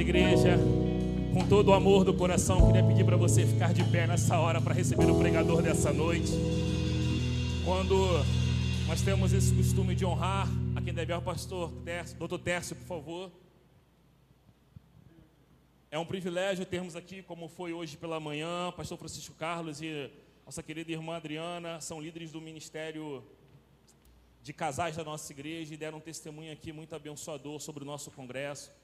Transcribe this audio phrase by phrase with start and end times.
[0.00, 0.56] Amada igreja,
[1.34, 4.58] com todo o amor do coração, queria pedir para você ficar de pé nessa hora
[4.58, 6.32] para receber o pregador dessa noite.
[7.66, 7.94] Quando
[8.86, 12.86] nós temos esse costume de honrar a quem deve ao pastor Tércio, doutor Tércio, por
[12.86, 13.30] favor.
[15.90, 20.10] É um privilégio termos aqui, como foi hoje pela manhã, pastor Francisco Carlos e
[20.46, 23.22] nossa querida irmã Adriana, são líderes do ministério
[24.42, 28.10] de casais da nossa igreja e deram um testemunho aqui muito abençoador sobre o nosso
[28.10, 28.79] congresso.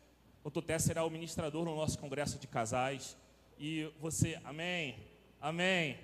[0.46, 3.16] O Toté será o ministrador no nosso congresso de casais.
[3.58, 4.94] E você, amém,
[5.40, 5.98] amém.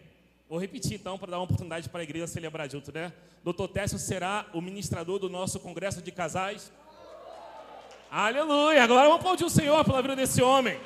[0.49, 3.13] Vou repetir então para dar uma oportunidade para a igreja celebrar junto, né?
[3.45, 6.73] Doutor Técio será o ministrador do nosso congresso de casais.
[8.11, 8.83] Aleluia!
[8.83, 10.77] Agora vamos aplaudir o Senhor pela vida desse homem.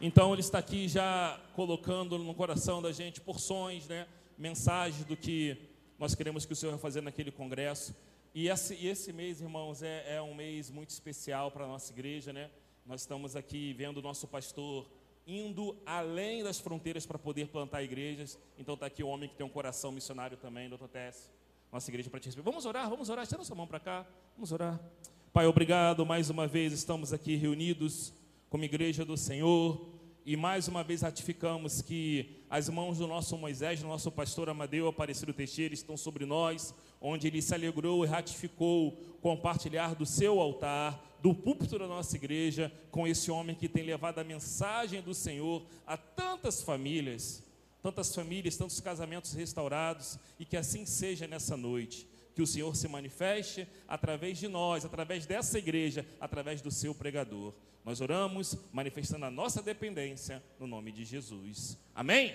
[0.00, 4.06] Então ele está aqui já colocando no coração da gente porções, né,
[4.38, 7.94] mensagens do que nós queremos que o Senhor vai fazer naquele congresso.
[8.34, 11.92] E esse, e esse mês, irmãos, é, é, um mês muito especial para a nossa
[11.92, 12.50] igreja, né?
[12.84, 14.86] Nós estamos aqui vendo o nosso pastor
[15.26, 18.38] indo além das fronteiras para poder plantar igrejas.
[18.58, 21.30] Então está aqui o homem que tem um coração missionário também, doutor Tess.
[21.72, 22.42] Nossa igreja para te receber.
[22.42, 23.24] Vamos orar, vamos orar.
[23.24, 24.06] Estenda sua mão para cá.
[24.36, 24.78] Vamos orar.
[25.32, 26.72] Pai, obrigado mais uma vez.
[26.72, 28.12] Estamos aqui reunidos
[28.48, 33.80] como igreja do Senhor e mais uma vez ratificamos que as mãos do nosso Moisés,
[33.80, 38.92] do nosso pastor Amadeu Aparecido Teixeira estão sobre nós, onde ele se alegrou e ratificou
[39.20, 44.20] compartilhar do seu altar, do púlpito da nossa igreja, com esse homem que tem levado
[44.20, 47.42] a mensagem do Senhor a tantas famílias,
[47.82, 52.06] tantas famílias, tantos casamentos restaurados, e que assim seja nessa noite
[52.36, 57.54] que o Senhor se manifeste através de nós, através dessa igreja, através do seu pregador.
[57.82, 61.78] Nós oramos manifestando a nossa dependência no nome de Jesus.
[61.94, 62.34] Amém?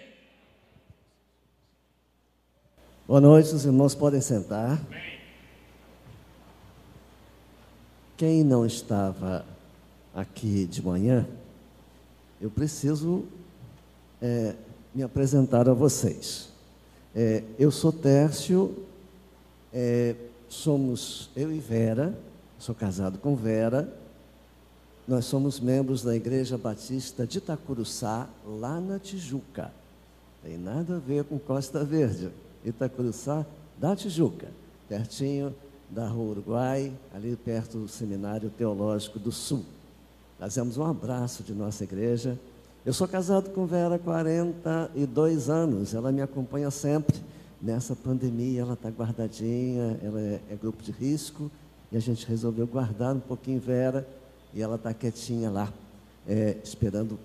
[3.08, 4.84] Boa noite, os irmãos podem sentar.
[4.88, 5.20] Amém.
[8.18, 9.46] Quem não estava
[10.16, 11.28] aqui de manhã,
[12.42, 13.28] eu preciso
[14.20, 14.56] é,
[14.96, 16.50] me apresentar a vocês.
[17.16, 18.88] É, eu sou Tércio,
[19.74, 20.16] é,
[20.50, 22.18] somos eu e Vera,
[22.60, 23.92] sou casado com Vera,
[25.08, 29.72] nós somos membros da Igreja Batista de Itacuruçá, lá na Tijuca.
[30.44, 32.30] Tem nada a ver com Costa Verde.
[32.64, 33.46] Itacuruçá
[33.78, 34.48] da Tijuca,
[34.88, 35.54] pertinho
[35.90, 39.66] da Rua Uruguai, ali perto do Seminário Teológico do Sul.
[40.40, 42.40] Fazemos um abraço de nossa igreja.
[42.86, 47.20] Eu sou casado com Vera há 42 anos, ela me acompanha sempre.
[47.62, 51.52] Nessa pandemia, ela está guardadinha, ela é, é grupo de risco,
[51.92, 54.08] e a gente resolveu guardar um pouquinho Vera
[54.54, 55.72] e ela está quietinha lá,
[56.28, 57.20] é, esperando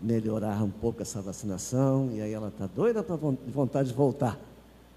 [0.00, 4.38] melhorar um pouco essa vacinação, e aí ela está doida para vontade de voltar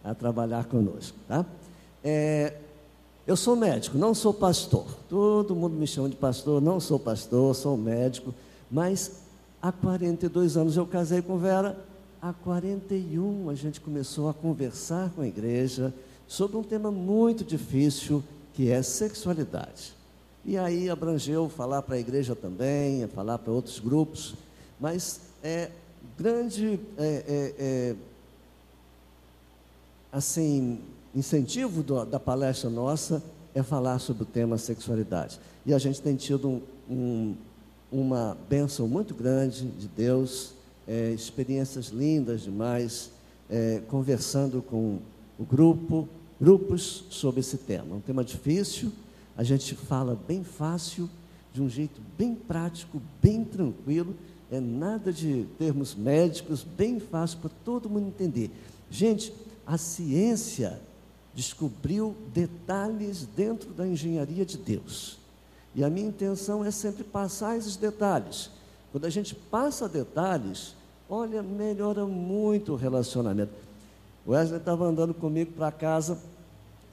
[0.04, 1.46] a trabalhar conosco, tá?
[2.04, 2.54] É,
[3.28, 4.86] eu sou médico, não sou pastor.
[5.10, 8.34] Todo mundo me chama de pastor, não sou pastor, sou médico,
[8.70, 9.24] mas
[9.62, 11.76] há 42 anos eu casei com Vera,
[12.22, 15.94] há 41 a gente começou a conversar com a igreja
[16.28, 19.94] sobre um tema muito difícil que é sexualidade.
[20.44, 24.36] E aí abrangeu falar para a igreja também, falar para outros grupos,
[24.80, 25.72] mas é
[26.18, 27.96] grande é, é, é,
[30.12, 30.80] assim
[31.14, 35.40] incentivo do, da palestra nossa é falar sobre o tema sexualidade.
[35.66, 37.36] E a gente tem tido um, um,
[37.92, 40.55] uma bênção muito grande de Deus,
[40.88, 43.12] é, experiências lindas demais,
[43.50, 45.00] é, conversando com
[45.40, 46.08] o grupo,
[46.40, 47.96] grupos sobre esse tema.
[47.96, 48.92] Um tema difícil,
[49.38, 51.10] a gente fala bem fácil,
[51.54, 54.16] de um jeito bem prático, bem tranquilo,
[54.52, 58.52] é nada de termos médicos, bem fácil para todo mundo entender.
[58.90, 59.34] Gente,
[59.66, 60.80] a ciência
[61.34, 65.18] descobriu detalhes dentro da engenharia de Deus.
[65.74, 68.50] E a minha intenção é sempre passar esses detalhes.
[68.96, 70.74] Quando a gente passa detalhes,
[71.10, 73.52] olha, melhora muito o relacionamento.
[74.26, 76.18] O Wesley estava andando comigo para casa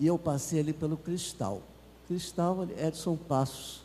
[0.00, 1.62] e eu passei ali pelo cristal.
[2.08, 3.84] Cristal Edson Passos.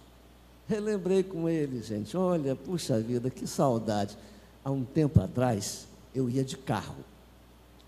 [0.67, 2.17] Relembrei com ele, gente.
[2.17, 4.17] Olha, puxa vida, que saudade.
[4.65, 7.05] Há um tempo atrás, eu ia de carro.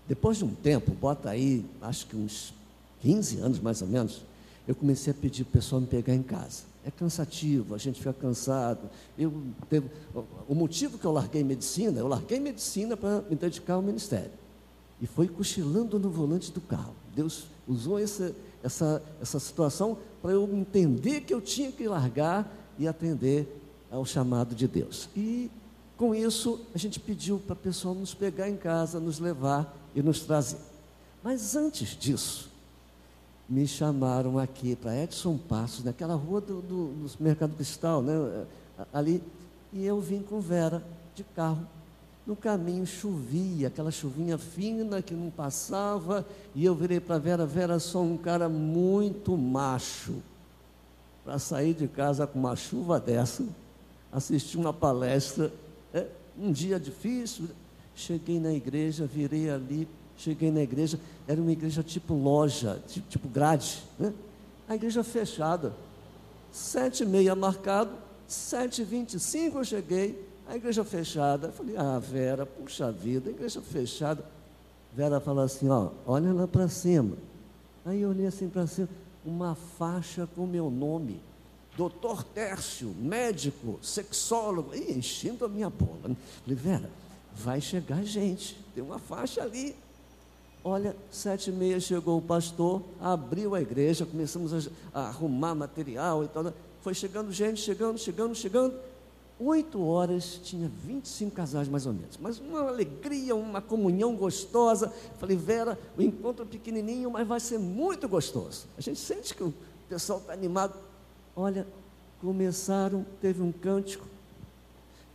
[0.06, 2.54] Depois de um tempo, bota aí, acho que uns
[3.02, 4.22] 15 anos mais ou menos,
[4.68, 6.69] eu comecei a pedir para o pessoal me pegar em casa.
[6.84, 8.88] É cansativo, a gente fica cansado.
[9.18, 9.32] Eu
[9.68, 9.90] teve,
[10.48, 14.32] o motivo que eu larguei medicina, eu larguei medicina para me dedicar ao ministério.
[15.00, 16.94] E foi cochilando no volante do carro.
[17.14, 22.88] Deus usou esse, essa, essa situação para eu entender que eu tinha que largar e
[22.88, 23.46] atender
[23.90, 25.08] ao chamado de Deus.
[25.16, 25.50] E
[25.96, 30.02] com isso, a gente pediu para a pessoa nos pegar em casa, nos levar e
[30.02, 30.58] nos trazer.
[31.22, 32.49] Mas antes disso,
[33.50, 38.46] me chamaram aqui para Edson Passos, naquela rua do, do, do Mercado Cristal, né?
[38.92, 39.20] ali,
[39.72, 40.80] e eu vim com Vera
[41.16, 41.66] de carro.
[42.24, 46.24] No caminho chovia, aquela chuvinha fina que não passava,
[46.54, 50.14] e eu virei para Vera, Vera, sou um cara muito macho.
[51.24, 53.44] Para sair de casa com uma chuva dessa,
[54.12, 55.52] assistir uma palestra,
[55.92, 56.06] é,
[56.38, 57.48] um dia difícil,
[57.96, 59.88] cheguei na igreja, virei ali,
[60.20, 64.12] cheguei na igreja, era uma igreja tipo loja, tipo, tipo grade, né?
[64.68, 65.72] A igreja fechada,
[66.52, 67.90] sete e meia marcado,
[68.28, 71.50] sete e vinte e cinco eu cheguei, a igreja fechada.
[71.50, 74.24] falei, ah, Vera, puxa vida, igreja fechada.
[74.94, 77.16] Vera falou assim, ó, olha lá para cima.
[77.84, 78.88] Aí eu olhei assim para cima,
[79.24, 81.20] uma faixa com meu nome.
[81.76, 86.14] Doutor Tércio, médico, sexólogo, e enchendo a minha bola.
[86.42, 86.90] Falei, Vera,
[87.34, 89.74] vai chegar gente, tem uma faixa ali.
[90.62, 96.28] Olha, sete e meia chegou o pastor, abriu a igreja, começamos a, arrumar material e
[96.28, 96.52] tal.
[96.82, 98.74] Foi chegando gente, chegando, chegando, chegando
[99.40, 102.18] oito horas, tinha 25 casais mais ou menos.
[102.20, 104.92] Mas uma alegria, uma comunhão gostosa.
[105.18, 108.66] Falei, Vera, o encontro é pequenininho, mas vai ser muito gostoso.
[108.76, 109.54] A gente sente que o
[109.88, 110.74] pessoal está animado.
[111.34, 111.66] Olha,
[112.20, 114.06] começaram, teve um cântico.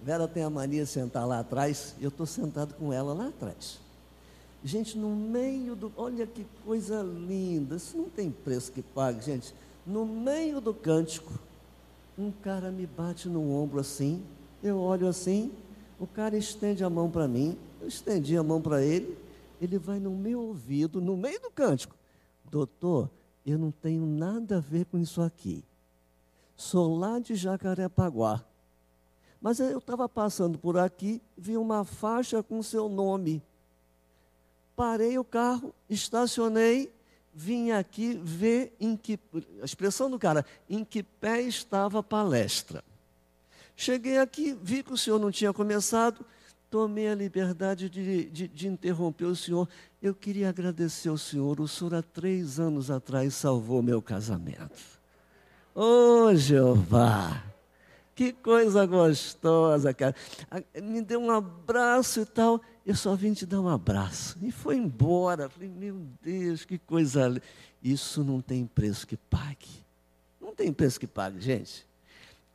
[0.01, 3.27] Vera tem a mania de sentar lá atrás, e eu estou sentado com ela lá
[3.27, 3.84] atrás.
[4.65, 5.93] Gente, no meio do.
[5.95, 9.53] Olha que coisa linda, isso não tem preço que pague, gente.
[9.85, 11.31] No meio do cântico,
[12.17, 14.23] um cara me bate no ombro assim,
[14.63, 15.51] eu olho assim,
[15.99, 19.15] o cara estende a mão para mim, eu estendi a mão para ele,
[19.61, 21.95] ele vai no meu ouvido, no meio do cântico.
[22.49, 23.07] Doutor,
[23.45, 25.63] eu não tenho nada a ver com isso aqui.
[26.57, 28.43] Sou lá de Jacarepaguá.
[29.39, 33.43] Mas eu estava passando por aqui, vi uma faixa com seu nome.
[34.75, 36.91] Parei o carro, estacionei
[37.35, 39.19] vim aqui ver em que,
[39.61, 42.81] a expressão do cara, em que pé estava a palestra.
[43.75, 46.25] Cheguei aqui, vi que o senhor não tinha começado,
[46.71, 49.67] tomei a liberdade de, de, de interromper o senhor.
[50.01, 54.95] Eu queria agradecer ao senhor, o senhor há três anos atrás salvou meu casamento.
[55.75, 57.54] Ô oh, Jeová!
[58.15, 60.15] Que coisa gostosa, cara.
[60.81, 62.61] Me deu um abraço e tal.
[62.85, 64.37] Eu só vim te dar um abraço.
[64.41, 65.49] E foi embora.
[65.49, 67.41] Falei, meu Deus, que coisa.
[67.83, 69.85] Isso não tem preço que pague.
[70.39, 71.85] Não tem preço que pague, gente.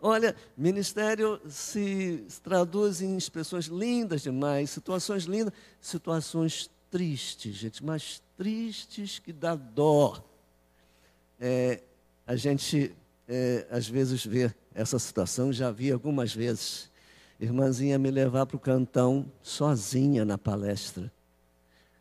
[0.01, 9.19] Olha, ministério se traduz em expressões lindas demais, situações lindas, situações tristes, gente, mas tristes
[9.19, 10.25] que dá dó.
[11.39, 11.83] É,
[12.27, 12.97] a gente
[13.29, 16.91] é, às vezes vê essa situação, já vi algumas vezes.
[17.39, 21.11] Irmãzinha me levar para o cantão sozinha na palestra.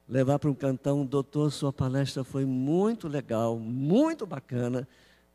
[0.07, 4.87] Levar para um cantão, doutor, sua palestra foi muito legal, muito bacana,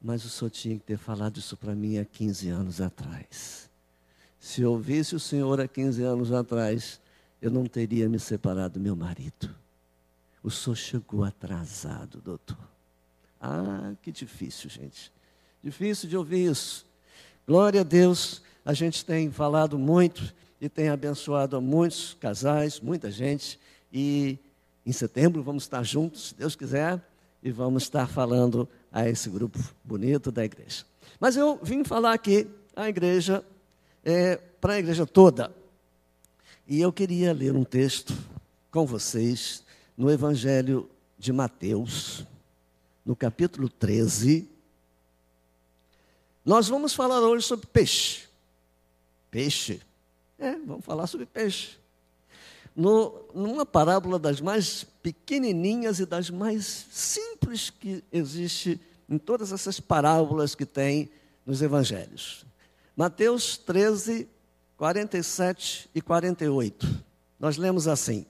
[0.02, 3.70] mas o senhor tinha que ter falado isso para mim há 15 anos atrás.
[4.38, 7.00] Se eu ouvisse o senhor há 15 anos atrás,
[7.40, 9.54] eu não teria me separado do meu marido.
[10.42, 12.58] O senhor chegou atrasado, doutor.
[13.40, 15.10] Ah, que difícil, gente.
[15.62, 16.84] Difícil de ouvir isso.
[17.46, 23.10] Glória a Deus, a gente tem falado muito e tem abençoado a muitos casais, muita
[23.10, 23.60] gente.
[23.92, 24.38] E
[24.86, 26.98] em setembro vamos estar juntos, se Deus quiser,
[27.42, 30.86] e vamos estar falando a esse grupo bonito da igreja.
[31.20, 33.44] Mas eu vim falar aqui a igreja,
[34.02, 35.54] é, para a igreja toda.
[36.66, 38.14] E eu queria ler um texto
[38.70, 39.62] com vocês
[39.98, 42.24] no Evangelho de Mateus,
[43.04, 44.48] no capítulo 13,
[46.44, 48.24] nós vamos falar hoje sobre peixe.
[49.30, 49.80] Peixe.
[50.38, 51.78] É, vamos falar sobre peixe.
[52.76, 59.80] No, numa parábola das mais pequenininhas e das mais simples que existe em todas essas
[59.80, 61.08] parábolas que tem
[61.46, 62.44] nos evangelhos.
[62.96, 64.28] Mateus 13,
[64.76, 67.04] 47 e 48.
[67.38, 68.26] Nós lemos assim: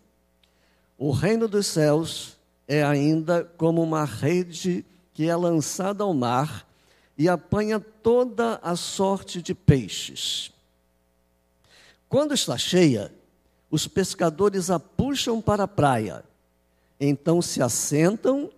[0.96, 2.36] O reino dos céus
[2.68, 6.66] é ainda como uma rede que é lançada ao mar
[7.16, 10.50] e apanha toda a sorte de peixes.
[12.08, 13.12] Quando está cheia,
[13.70, 16.24] os pescadores a puxam para a praia.
[16.98, 18.50] Então se assentam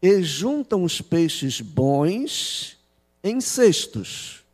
[0.00, 2.78] e juntam os peixes bons
[3.22, 4.44] em cestos,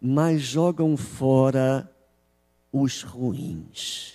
[0.00, 1.90] mas jogam fora
[2.72, 4.14] os ruins.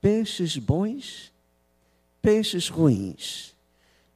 [0.00, 1.32] Peixes bons,
[2.20, 3.54] peixes ruins.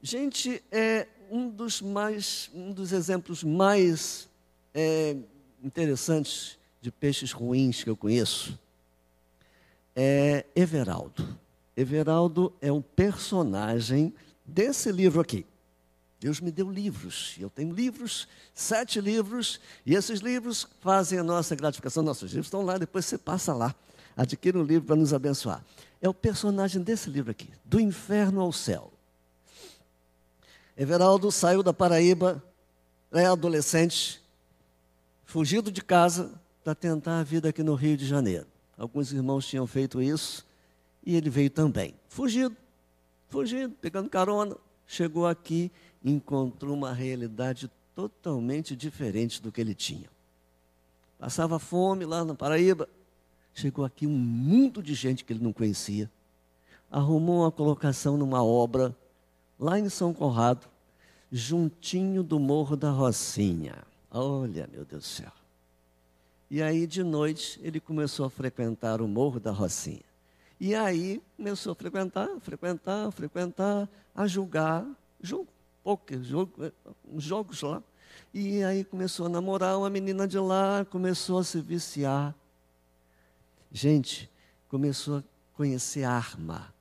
[0.02, 4.28] Gente, é um dos mais, um dos exemplos mais
[4.75, 5.16] é,
[5.62, 8.58] interessantes de peixes ruins que eu conheço
[9.94, 11.38] é Everaldo.
[11.76, 14.12] Everaldo é um personagem
[14.44, 15.46] desse livro aqui.
[16.18, 17.37] Deus me deu livros.
[17.38, 22.02] Eu tenho livros, sete livros, e esses livros fazem a nossa gratificação.
[22.02, 23.75] Nossos livros estão lá, depois você passa lá.
[24.16, 25.64] Adquira um livro para nos abençoar.
[26.00, 28.92] É o personagem desse livro aqui, Do Inferno ao Céu.
[30.80, 32.42] Everaldo saiu da Paraíba,
[33.12, 34.18] é adolescente,
[35.26, 36.32] fugido de casa
[36.64, 38.46] para tentar a vida aqui no Rio de Janeiro.
[38.78, 40.46] Alguns irmãos tinham feito isso
[41.04, 41.94] e ele veio também.
[42.08, 42.56] Fugido,
[43.28, 44.56] fugindo, pegando carona,
[44.87, 45.70] chegou aqui
[46.02, 50.08] encontrou uma realidade totalmente diferente do que ele tinha.
[51.18, 52.88] Passava fome lá na Paraíba,
[53.52, 56.10] chegou aqui um mundo de gente que ele não conhecia,
[56.90, 58.96] arrumou uma colocação numa obra
[59.61, 60.67] lá em São Conrado,
[61.31, 63.76] juntinho do Morro da Rocinha.
[64.11, 65.33] Olha, meu Deus do céu.
[66.50, 70.02] E aí, de noite, ele começou a frequentar o Morro da Rocinha.
[70.59, 74.87] E aí, começou a frequentar, frequentar, frequentar, a julgar,
[75.23, 75.47] jogo,
[75.85, 76.73] poker, jogo,
[77.17, 77.83] jogos lá.
[78.33, 82.35] E aí começou a namorar uma menina de lá, começou a se viciar.
[83.71, 84.31] Gente,
[84.69, 85.25] começou a
[85.55, 86.73] conhecer arma.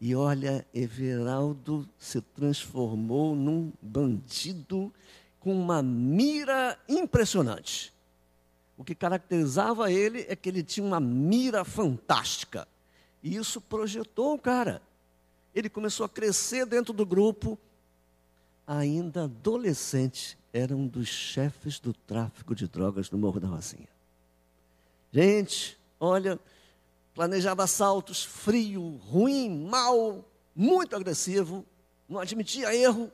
[0.00, 4.92] E olha, Everaldo se transformou num bandido
[5.38, 7.92] com uma mira impressionante.
[8.78, 12.66] O que caracterizava ele é que ele tinha uma mira fantástica.
[13.22, 14.80] E isso projetou o cara.
[15.54, 17.58] Ele começou a crescer dentro do grupo.
[18.66, 23.88] Ainda adolescente, era um dos chefes do tráfico de drogas no Morro da Rocinha.
[25.12, 26.38] Gente, olha,
[27.20, 30.24] planejava assaltos, frio, ruim, mal,
[30.56, 31.66] muito agressivo,
[32.08, 33.12] não admitia erro.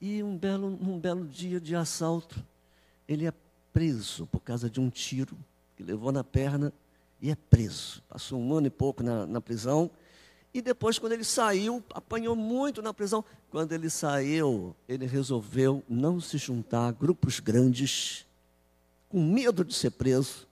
[0.00, 2.40] E um belo, um belo dia de assalto,
[3.08, 3.32] ele é
[3.72, 5.36] preso por causa de um tiro
[5.76, 6.72] que levou na perna
[7.20, 8.04] e é preso.
[8.08, 9.90] Passou um ano e pouco na, na prisão.
[10.54, 13.24] E depois, quando ele saiu, apanhou muito na prisão.
[13.50, 18.24] Quando ele saiu, ele resolveu não se juntar a grupos grandes,
[19.08, 20.48] com medo de ser preso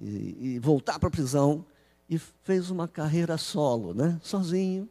[0.00, 1.64] e, e voltar para a prisão.
[2.08, 4.18] E fez uma carreira solo, né?
[4.22, 4.88] sozinho.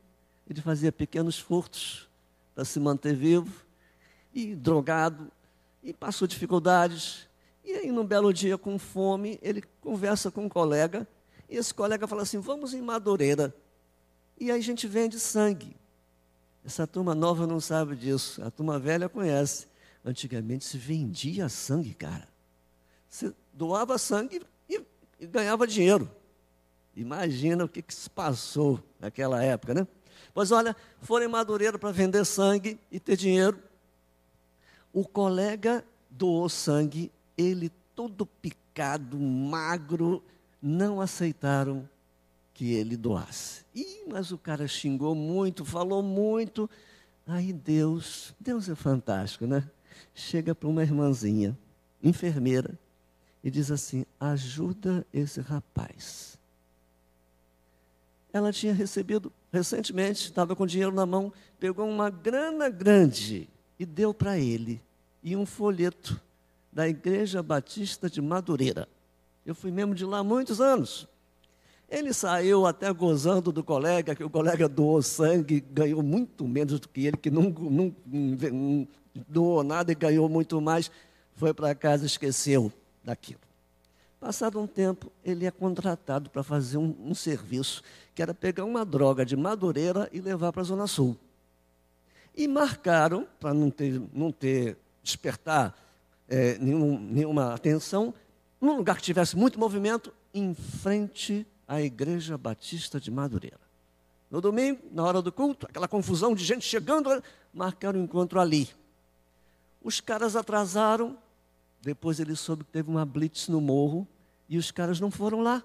[0.49, 2.07] Ele fazia pequenos furtos
[2.55, 3.65] para se manter vivo,
[4.33, 5.31] e drogado,
[5.83, 7.29] e passou dificuldades,
[7.69, 11.07] e aí, num belo dia, com fome, ele conversa com um colega,
[11.47, 13.53] e esse colega fala assim: vamos em Madureira.
[14.39, 15.75] E aí a gente vende sangue.
[16.65, 19.67] Essa turma nova não sabe disso, a turma velha conhece.
[20.03, 22.27] Antigamente se vendia sangue, cara.
[23.07, 24.41] Você doava sangue
[25.19, 26.09] e, ganhava dinheiro.
[26.95, 29.87] Imagina o que, que se passou naquela época, né?
[30.33, 33.59] Pois olha, foram em Madureira para vender sangue e ter dinheiro.
[34.91, 40.23] O colega doou sangue ele todo picado, magro,
[40.61, 41.87] não aceitaram
[42.53, 43.63] que ele doasse.
[43.73, 46.69] Ih, mas o cara xingou muito, falou muito.
[47.25, 49.63] Aí Deus, Deus é fantástico, né?
[50.13, 51.57] Chega para uma irmãzinha,
[52.03, 52.77] enfermeira,
[53.43, 56.37] e diz assim: ajuda esse rapaz.
[58.31, 64.13] Ela tinha recebido recentemente, estava com dinheiro na mão, pegou uma grana grande e deu
[64.13, 64.81] para ele,
[65.23, 66.21] e um folheto
[66.71, 68.87] da Igreja Batista de Madureira.
[69.45, 71.07] Eu fui membro de lá muitos anos.
[71.89, 76.87] Ele saiu até gozando do colega, que o colega doou sangue, ganhou muito menos do
[76.87, 78.87] que ele, que não, não, não
[79.27, 80.91] doou nada e ganhou muito mais.
[81.35, 82.71] Foi para casa esqueceu
[83.03, 83.39] daquilo.
[84.19, 87.81] Passado um tempo, ele é contratado para fazer um, um, serviço,
[88.13, 91.17] que era pegar uma droga de Madureira e levar para a Zona Sul.
[92.35, 95.73] E marcaram, para não ter, não ter despertar
[96.27, 98.13] é, nenhum, nenhuma atenção,
[98.59, 103.59] num lugar que tivesse muito movimento, em frente à Igreja Batista de Madureira.
[104.29, 108.69] No domingo, na hora do culto, aquela confusão de gente chegando, marcaram o encontro ali.
[109.81, 111.17] Os caras atrasaram,
[111.81, 114.07] depois ele soube que teve uma blitz no morro
[114.47, 115.63] e os caras não foram lá.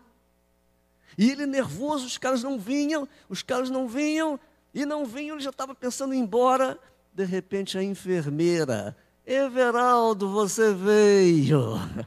[1.16, 4.38] E ele nervoso, os caras não vinham, os caras não vinham,
[4.72, 6.78] e não vinham, ele já estava pensando em ir embora.
[7.12, 11.76] De repente a enfermeira Everaldo, você veio.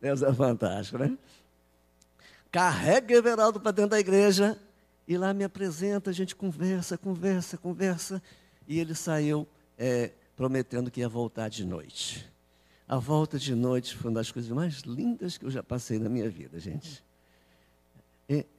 [0.00, 1.16] Deus é fantástico, né?
[2.50, 4.58] Carrega Everaldo para dentro da igreja
[5.06, 8.22] e lá me apresenta, a gente conversa, conversa, conversa.
[8.66, 9.46] E ele saiu
[9.78, 12.30] é, prometendo que ia voltar de noite.
[12.86, 16.08] A volta de noite foi uma das coisas mais lindas que eu já passei na
[16.08, 17.02] minha vida, gente.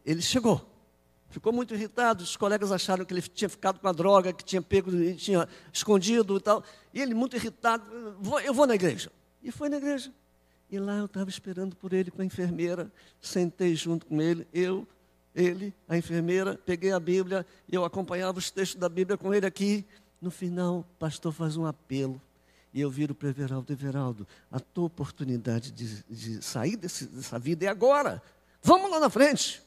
[0.05, 0.74] ele chegou.
[1.29, 4.62] Ficou muito irritado, os colegas acharam que ele tinha ficado com a droga, que tinha
[4.62, 6.63] pego, tinha escondido e tal.
[6.94, 7.86] E ele, muito irritado,
[8.44, 9.12] eu vou na igreja.
[9.44, 10.13] E foi na igreja.
[10.70, 12.91] E lá eu estava esperando por ele com a enfermeira,
[13.22, 14.88] sentei junto com ele, eu,
[15.36, 19.46] ele, a enfermeira, peguei a Bíblia e eu acompanhava os textos da Bíblia com ele
[19.46, 19.86] aqui.
[20.25, 22.20] No final, o pastor faz um apelo.
[22.74, 27.65] E eu viro para Everaldo, Everaldo, a tua oportunidade de, de sair desse, dessa vida
[27.65, 28.24] é agora.
[28.60, 29.62] Vamos lá na frente.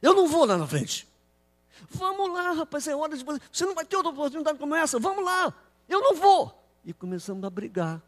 [0.00, 1.06] Eu não vou lá na frente.
[1.90, 3.38] Vamos lá, rapaz, é hora de você.
[3.52, 4.98] Você não vai ter outra oportunidade como essa.
[4.98, 5.52] Vamos lá.
[5.86, 6.58] Eu não vou.
[6.86, 8.00] E começamos a brigar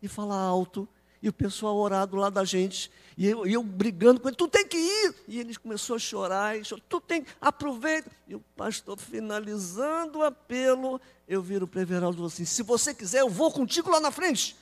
[0.00, 0.88] e falar alto
[1.22, 4.66] e o pessoal orado lá da gente, e eu, eu brigando com ele, tu tem
[4.66, 5.14] que ir.
[5.26, 8.08] E ele começou a chorar, e chorou, tu tem, aproveita.
[8.28, 12.94] E o pastor finalizando o apelo, eu viro para Everaldo e falo assim, se você
[12.94, 14.56] quiser, eu vou contigo lá na frente.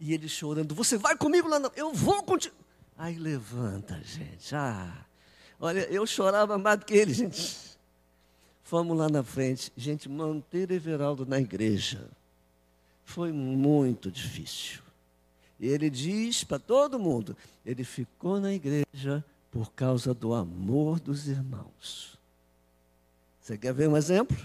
[0.00, 2.56] E ele chorando, você vai comigo lá na eu vou contigo.
[2.98, 4.54] Aí levanta, gente.
[4.54, 5.06] Ah,
[5.60, 7.70] olha, eu chorava mais do que ele, gente.
[8.64, 12.08] Fomos lá na frente, gente, manter Everaldo na igreja
[13.10, 14.80] foi muito difícil.
[15.58, 17.36] E ele diz para todo mundo:
[17.66, 22.16] ele ficou na igreja por causa do amor dos irmãos.
[23.40, 24.36] Você quer ver um exemplo?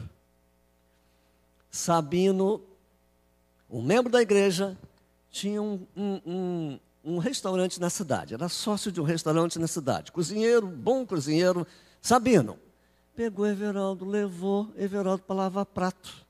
[1.70, 2.60] Sabino,
[3.70, 4.76] um membro da igreja,
[5.30, 10.12] tinha um, um, um, um restaurante na cidade, era sócio de um restaurante na cidade,
[10.12, 11.68] cozinheiro, bom cozinheiro,
[12.02, 12.58] Sabino.
[13.16, 16.26] Pegou Everaldo, levou Everaldo para lavar prato,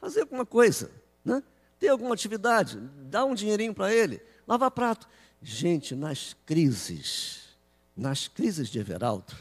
[0.00, 0.90] fazer alguma coisa,
[1.24, 1.42] né?
[1.78, 2.78] Tem alguma atividade?
[3.04, 4.20] Dá um dinheirinho para ele.
[4.46, 5.08] Lava prato.
[5.40, 7.56] Gente, nas crises,
[7.96, 9.32] nas crises de Everaldo,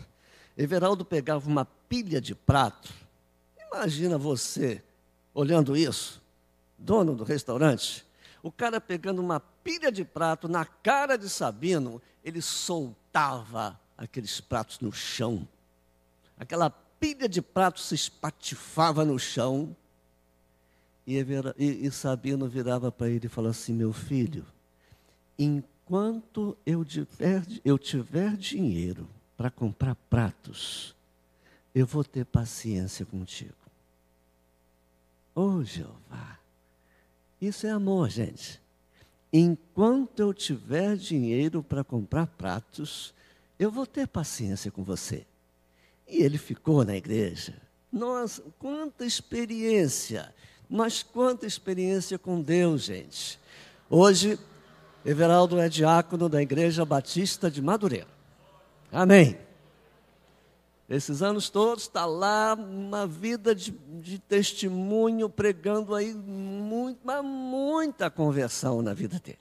[0.55, 2.93] Everaldo pegava uma pilha de prato.
[3.71, 4.83] Imagina você
[5.33, 6.21] olhando isso,
[6.77, 8.05] dono do restaurante,
[8.41, 14.79] o cara pegando uma pilha de prato na cara de Sabino, ele soltava aqueles pratos
[14.79, 15.47] no chão.
[16.39, 19.75] Aquela pilha de pratos se espatifava no chão
[21.07, 21.15] e,
[21.57, 24.45] e, e Sabino virava para ele e falava assim: Meu filho,
[25.39, 30.93] enquanto eu tiver, eu tiver dinheiro para comprar pratos,
[31.73, 33.53] eu vou ter paciência contigo.
[35.33, 36.39] Oh, Jeová,
[37.39, 38.59] isso é amor, gente.
[39.31, 43.13] Enquanto eu tiver dinheiro para comprar pratos,
[43.57, 45.25] eu vou ter paciência com você.
[46.07, 47.55] E ele ficou na igreja.
[47.91, 50.33] Nossa, quanta experiência!
[50.69, 53.39] Mas quanta experiência com Deus, gente.
[53.89, 54.37] Hoje,
[55.05, 58.07] Everaldo é diácono da Igreja Batista de Madureira.
[58.91, 59.37] Amém.
[60.89, 68.81] Esses anos todos está lá uma vida de, de, testemunho, pregando aí muito, muita conversão
[68.81, 69.37] na vida dele.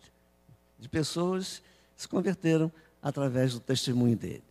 [0.78, 1.62] De pessoas
[1.94, 4.42] que se converteram através do testemunho dele.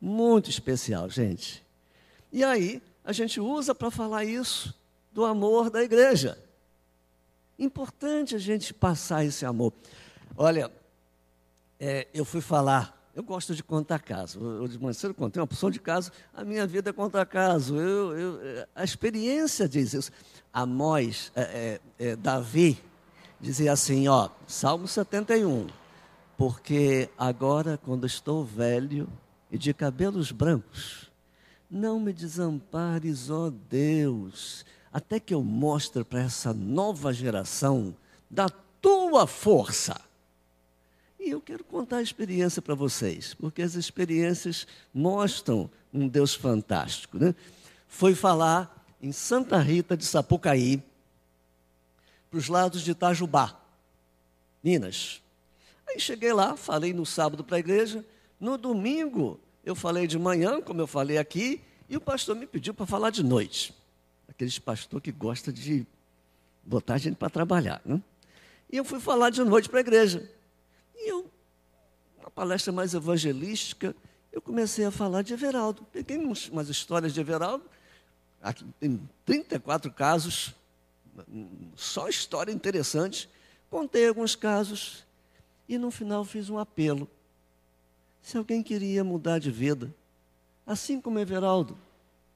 [0.00, 1.64] Muito especial, gente.
[2.32, 4.74] E aí, a gente usa para falar isso
[5.18, 6.38] do amor da igreja.
[7.58, 9.72] Importante a gente passar esse amor.
[10.36, 10.70] Olha,
[11.80, 14.38] é, eu fui falar, eu gosto de contar caso.
[14.40, 17.74] Eu de manhã contei uma porção de casos, a minha vida é contar caso.
[17.76, 20.12] Eu, eu, a experiência diz isso.
[20.52, 22.80] Amós, é, é, é, Davi,
[23.40, 25.66] dizia assim, ó, Salmo 71,
[26.36, 29.08] porque agora quando estou velho
[29.50, 31.10] e de cabelos brancos,
[31.68, 37.94] não me desampares, ó Deus, até que eu mostre para essa nova geração
[38.30, 38.48] da
[38.80, 40.00] tua força.
[41.20, 47.18] E eu quero contar a experiência para vocês, porque as experiências mostram um Deus fantástico.
[47.18, 47.34] Né?
[47.86, 50.82] Foi falar em Santa Rita de Sapucaí,
[52.30, 53.58] para os lados de Itajubá,
[54.62, 55.22] Minas.
[55.88, 58.04] Aí cheguei lá, falei no sábado para a igreja,
[58.38, 62.74] no domingo eu falei de manhã, como eu falei aqui, e o pastor me pediu
[62.74, 63.77] para falar de noite
[64.28, 65.86] aqueles pastor que gosta de
[66.62, 67.80] botar a gente para trabalhar.
[67.84, 68.00] Né?
[68.70, 70.30] E eu fui falar de noite para a igreja.
[70.94, 71.30] E eu,
[72.18, 73.96] uma palestra mais evangelística,
[74.30, 75.86] eu comecei a falar de Everaldo.
[75.90, 77.64] Peguei uns, umas histórias de Everaldo,
[78.42, 80.54] aqui tem 34 casos,
[81.74, 83.28] só história interessante.
[83.70, 85.04] Contei alguns casos
[85.68, 87.08] e no final fiz um apelo.
[88.22, 89.94] Se alguém queria mudar de vida,
[90.66, 91.78] assim como Everaldo,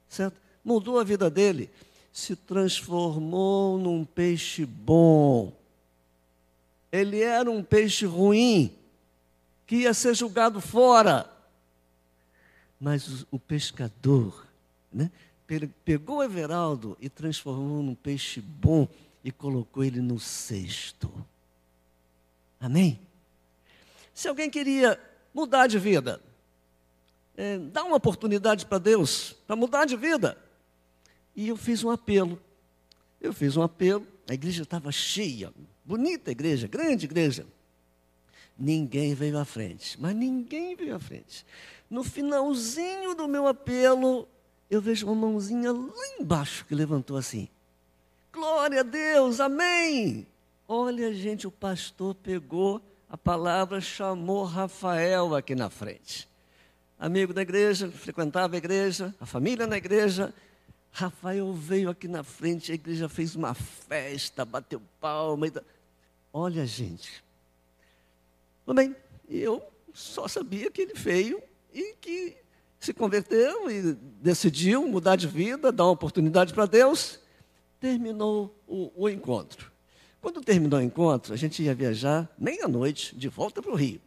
[0.08, 0.40] certo?
[0.64, 1.70] Mudou a vida dele,
[2.12, 5.52] se transformou num peixe bom.
[6.90, 8.72] Ele era um peixe ruim,
[9.66, 11.30] que ia ser julgado fora.
[12.78, 14.46] Mas o pescador,
[14.92, 15.10] né,
[15.84, 18.86] pegou Everaldo e transformou num peixe bom
[19.24, 21.10] e colocou ele no cesto.
[22.60, 23.00] Amém?
[24.14, 24.98] Se alguém queria
[25.32, 26.20] mudar de vida,
[27.36, 30.36] é, dá uma oportunidade para Deus, para mudar de vida.
[31.34, 32.40] E eu fiz um apelo.
[33.20, 35.52] Eu fiz um apelo, a igreja estava cheia,
[35.84, 37.46] bonita igreja, grande igreja.
[38.58, 41.46] Ninguém veio à frente, mas ninguém veio à frente.
[41.88, 44.28] No finalzinho do meu apelo,
[44.68, 47.48] eu vejo uma mãozinha lá embaixo que levantou assim.
[48.32, 50.26] Glória a Deus, amém.
[50.66, 56.28] Olha, gente, o pastor pegou a palavra, chamou Rafael aqui na frente.
[56.98, 60.32] Amigo da igreja, frequentava a igreja, a família na igreja.
[60.92, 65.50] Rafael veio aqui na frente, a igreja fez uma festa, bateu palma.
[66.30, 67.24] Olha, gente.
[68.64, 68.94] Tudo bem,
[69.28, 69.62] eu
[69.94, 72.36] só sabia que ele veio e que
[72.78, 77.18] se converteu e decidiu mudar de vida, dar uma oportunidade para Deus.
[77.80, 79.72] Terminou o, o encontro.
[80.20, 84.00] Quando terminou o encontro, a gente ia viajar meia-noite de volta para o Rio.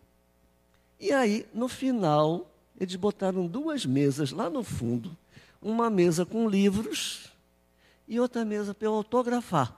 [1.00, 5.16] E aí, no final, eles botaram duas mesas lá no fundo,
[5.66, 7.32] uma mesa com livros
[8.08, 9.76] e outra mesa para eu autografar.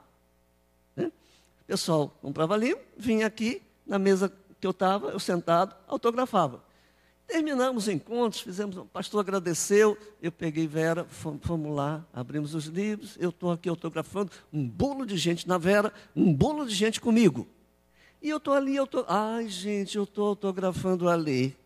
[0.94, 1.06] Né?
[1.06, 6.62] O pessoal comprava livro, vinha aqui, na mesa que eu estava, eu sentado, autografava.
[7.26, 13.16] Terminamos o encontro, fizemos, o pastor agradeceu, eu peguei Vera, fomos lá, abrimos os livros,
[13.18, 17.46] eu estou aqui autografando, um bolo de gente na Vera, um bolo de gente comigo.
[18.20, 21.56] E eu estou ali, eu estou, ai gente, eu estou autografando ali.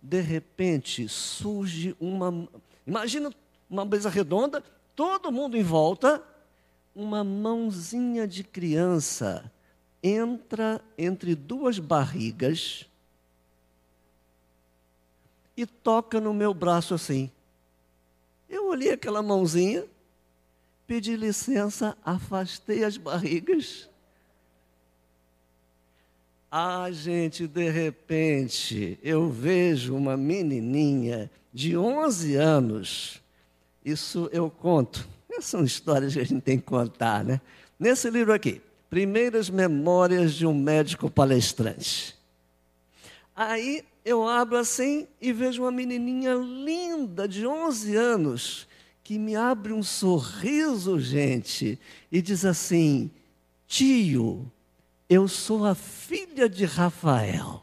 [0.00, 2.48] De repente surge uma,
[2.86, 3.32] imagina
[3.68, 4.62] uma mesa redonda,
[4.94, 6.22] todo mundo em volta,
[6.94, 9.50] uma mãozinha de criança
[10.02, 12.86] entra entre duas barrigas,
[15.56, 17.30] e toca no meu braço assim.
[18.48, 19.84] Eu olhei aquela mãozinha,
[20.86, 23.88] pedi licença, afastei as barrigas.
[26.50, 33.22] Ah, gente, de repente, eu vejo uma menininha de 11 anos.
[33.84, 35.06] Isso eu conto.
[35.30, 37.40] Essas são histórias que a gente tem que contar, né?
[37.78, 42.16] Nesse livro aqui, Primeiras Memórias de um Médico Palestrante.
[43.36, 48.68] Aí eu abro assim e vejo uma menininha linda de 11 anos
[49.02, 51.78] que me abre um sorriso, gente,
[52.10, 53.10] e diz assim:
[53.66, 54.50] Tio,
[55.10, 57.62] eu sou a filha de Rafael.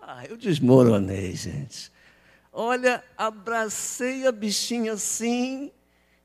[0.00, 1.91] Ah, eu desmoronei, gente.
[2.52, 5.72] Olha, abracei a bichinha assim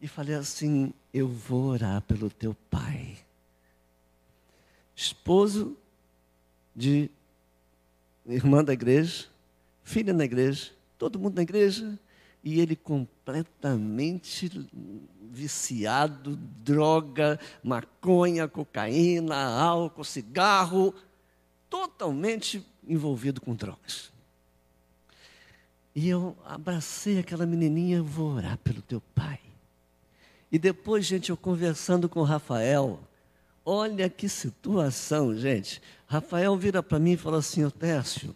[0.02, 3.18] e falei assim: Eu vou orar pelo teu pai.
[4.94, 5.78] Esposo
[6.76, 7.10] de
[8.26, 9.28] irmã da igreja,
[9.84, 11.98] filha na igreja, todo mundo na igreja,
[12.44, 14.68] e ele completamente
[15.32, 20.94] viciado, droga, maconha, cocaína, álcool, cigarro,
[21.70, 24.12] totalmente envolvido com drogas.
[25.98, 29.40] E eu abracei aquela menininha, vou orar pelo teu pai.
[30.52, 33.00] E depois, gente, eu conversando com o Rafael,
[33.66, 35.82] olha que situação, gente.
[36.06, 38.36] Rafael vira para mim e fala assim, ô Tércio,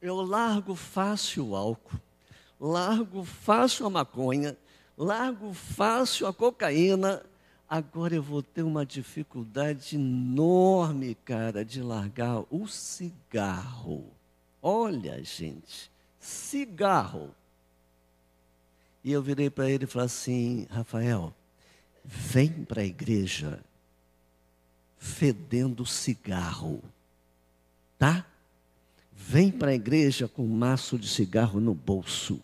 [0.00, 2.00] eu largo fácil o álcool,
[2.60, 4.56] largo fácil a maconha,
[4.96, 7.20] largo fácil a cocaína,
[7.68, 14.04] agora eu vou ter uma dificuldade enorme, cara, de largar o cigarro.
[14.62, 17.34] Olha, gente, cigarro.
[19.02, 21.34] E eu virei para ele e falei assim: Rafael,
[22.04, 23.60] vem para a igreja
[24.98, 26.82] fedendo cigarro,
[27.98, 28.26] tá?
[29.12, 32.40] Vem para a igreja com um maço de cigarro no bolso.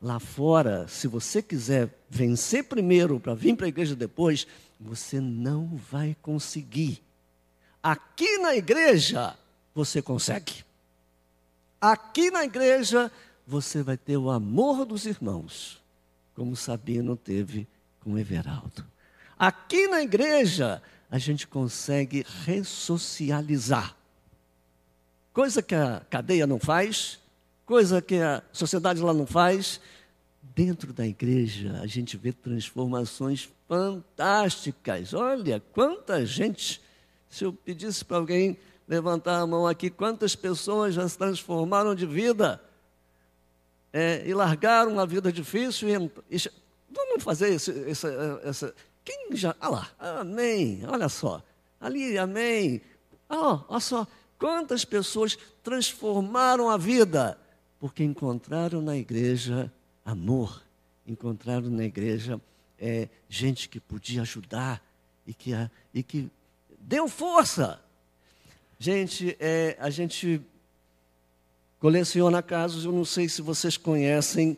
[0.00, 4.46] Lá fora, se você quiser vencer primeiro para vir para a igreja depois,
[4.78, 7.02] você não vai conseguir.
[7.82, 9.36] Aqui na igreja,
[9.74, 10.65] você consegue.
[11.80, 13.10] Aqui na igreja,
[13.46, 15.82] você vai ter o amor dos irmãos,
[16.34, 17.68] como Sabino teve
[18.00, 18.84] com Everaldo.
[19.38, 23.94] Aqui na igreja, a gente consegue ressocializar.
[25.32, 27.20] Coisa que a cadeia não faz,
[27.66, 29.80] coisa que a sociedade lá não faz.
[30.54, 35.12] Dentro da igreja, a gente vê transformações fantásticas.
[35.12, 36.80] Olha, quanta gente.
[37.28, 42.06] Se eu pedisse para alguém levantar a mão aqui, quantas pessoas já se transformaram de
[42.06, 42.62] vida
[43.92, 45.88] é, e largaram a vida difícil.
[45.88, 46.50] E, e,
[46.90, 47.72] vamos fazer essa,
[48.42, 48.74] essa.
[49.04, 49.54] Quem já.
[49.60, 50.82] Ah lá, amém.
[50.86, 51.42] Olha só.
[51.80, 52.80] Ali, amém.
[53.28, 54.06] Ah, olha só.
[54.38, 57.38] Quantas pessoas transformaram a vida?
[57.80, 59.72] Porque encontraram na igreja
[60.04, 60.62] amor,
[61.06, 62.40] encontraram na igreja
[62.78, 64.82] é, gente que podia ajudar
[65.26, 65.52] e que,
[65.92, 66.30] e que
[66.78, 67.80] deu força.
[68.78, 70.40] Gente, é, a gente
[71.78, 74.56] coleciona casos, eu não sei se vocês conhecem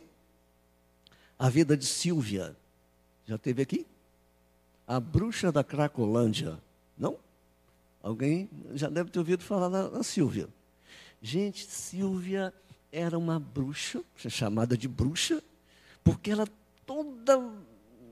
[1.37, 2.55] a vida de Silvia.
[3.25, 3.85] Já teve aqui?
[4.85, 6.59] A bruxa da Cracolândia.
[6.97, 7.17] Não?
[8.03, 10.49] Alguém já deve ter ouvido falar na, na Silvia.
[11.21, 12.53] Gente, Silvia
[12.91, 15.41] era uma bruxa, chamada de bruxa,
[16.03, 16.47] porque ela
[16.85, 17.39] toda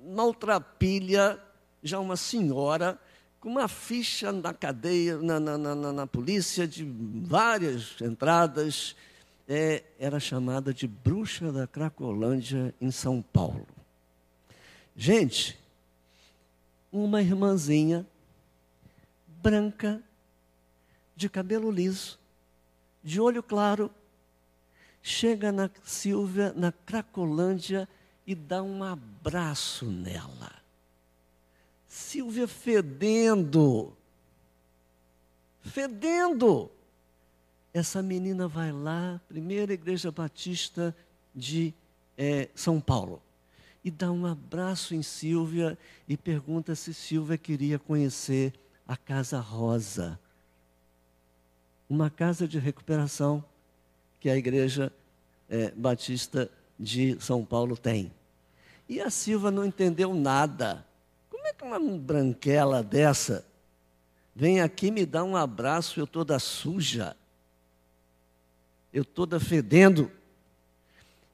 [0.06, 1.42] maltrapilha,
[1.84, 3.00] já uma senhora,
[3.48, 8.94] com uma ficha na cadeia, na, na, na, na polícia, de várias entradas,
[9.48, 13.66] é, era chamada de bruxa da Cracolândia, em São Paulo.
[14.98, 15.58] Gente,
[16.92, 18.06] uma irmãzinha
[19.42, 20.04] branca,
[21.16, 22.20] de cabelo liso,
[23.02, 23.90] de olho claro,
[25.02, 27.88] chega na Silvia, na Cracolândia,
[28.26, 30.57] e dá um abraço nela.
[31.98, 33.92] Silvia fedendo,
[35.62, 36.70] fedendo.
[37.74, 40.96] Essa menina vai lá, primeira igreja batista
[41.34, 41.74] de
[42.16, 43.20] é, São Paulo,
[43.84, 48.54] e dá um abraço em Silvia e pergunta se Silvia queria conhecer
[48.88, 50.20] a Casa Rosa,
[51.90, 53.44] uma casa de recuperação
[54.20, 54.94] que a igreja
[55.50, 58.12] é, batista de São Paulo tem.
[58.88, 60.86] E a Silva não entendeu nada.
[61.58, 63.44] Que uma branquela dessa
[64.36, 67.18] vem aqui me dar um abraço, eu toda suja,
[68.94, 70.12] eu toda fedendo?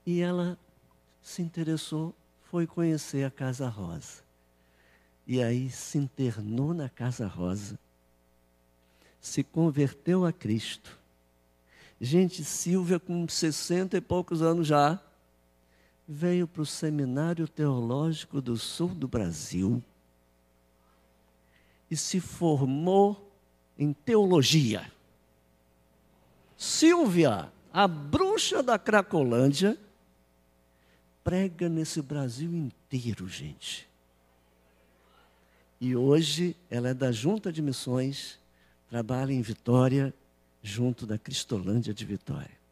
[0.06, 0.58] E ela
[1.22, 2.16] se interessou,
[2.50, 4.24] foi conhecer a Casa Rosa.
[5.28, 7.78] E aí se internou na Casa Rosa,
[9.20, 10.98] se converteu a Cristo.
[12.00, 15.02] Gente, Silvia, com sessenta e poucos anos já,
[16.08, 19.84] veio para o Seminário Teológico do Sul do Brasil
[21.90, 23.32] e se formou
[23.78, 24.92] em teologia.
[26.58, 29.78] Silvia, a bruxa da Cracolândia,
[31.24, 33.88] prega nesse Brasil inteiro, gente.
[35.80, 38.40] E hoje ela é da Junta de Missões,
[38.90, 40.14] trabalha em Vitória,
[40.62, 42.64] junto da Cristolândia de Vitória.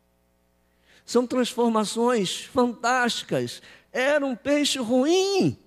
[1.06, 3.62] São transformações fantásticas.
[3.92, 5.58] Era um peixe ruim.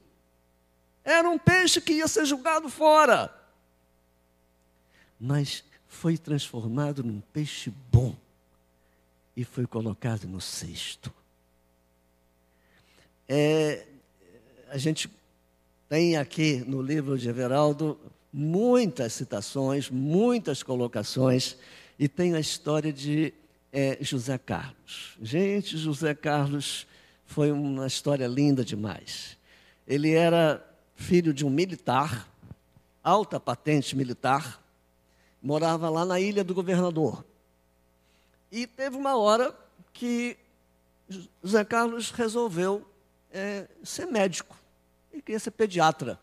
[1.04, 3.32] Era um peixe que ia ser jogado fora.
[5.20, 8.16] Mas foi transformado num peixe bom
[9.36, 11.12] e foi colocado no cesto.
[13.28, 13.86] É,
[14.70, 15.10] a gente
[15.88, 17.98] tem aqui no livro de Everaldo
[18.32, 21.56] muitas citações, muitas colocações,
[21.98, 23.32] e tem a história de
[23.76, 25.16] é José Carlos.
[25.20, 26.86] Gente, José Carlos
[27.26, 29.36] foi uma história linda demais.
[29.84, 30.64] Ele era
[31.04, 32.26] filho de um militar,
[33.02, 34.60] alta patente militar,
[35.42, 37.24] morava lá na ilha do governador.
[38.50, 39.54] E teve uma hora
[39.92, 40.38] que
[41.42, 42.86] José Carlos resolveu
[43.30, 44.56] é, ser médico.
[45.12, 46.18] Ele queria ser pediatra.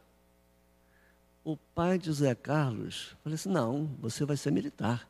[1.43, 5.07] O pai de José Carlos falou assim: não, você vai ser militar.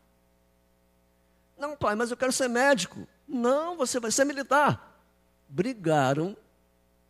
[1.58, 3.08] Não, pai, mas eu quero ser médico.
[3.26, 5.00] Não, você vai ser militar.
[5.48, 6.36] Brigaram,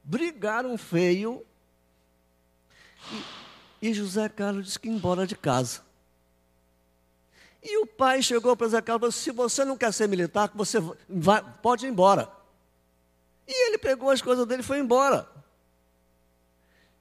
[0.03, 1.43] brigaram feio.
[3.81, 5.81] E, e José Carlos disse que ia embora de casa.
[7.63, 10.51] E o pai chegou para José Carlos e disse: se você não quer ser militar,
[10.53, 12.31] você vai, pode ir embora.
[13.47, 15.27] E ele pegou as coisas dele e foi embora.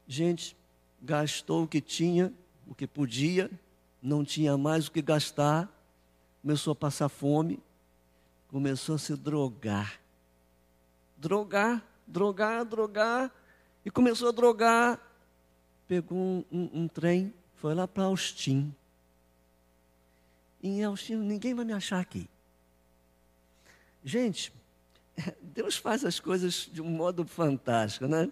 [0.07, 0.57] Gente,
[1.01, 2.33] gastou o que tinha,
[2.67, 3.51] o que podia,
[4.03, 5.69] não tinha mais o que gastar
[6.43, 7.61] começou a passar fome,
[8.49, 10.01] começou a se drogar.
[11.17, 13.31] Drogar, drogar, drogar,
[13.85, 14.99] e começou a drogar.
[15.91, 18.73] Pegou um, um, um trem, foi lá para Austin.
[20.63, 22.31] Em Austin ninguém vai me achar aqui.
[24.05, 24.53] Gente,
[25.43, 28.31] Deus faz as coisas de um modo fantástico, né?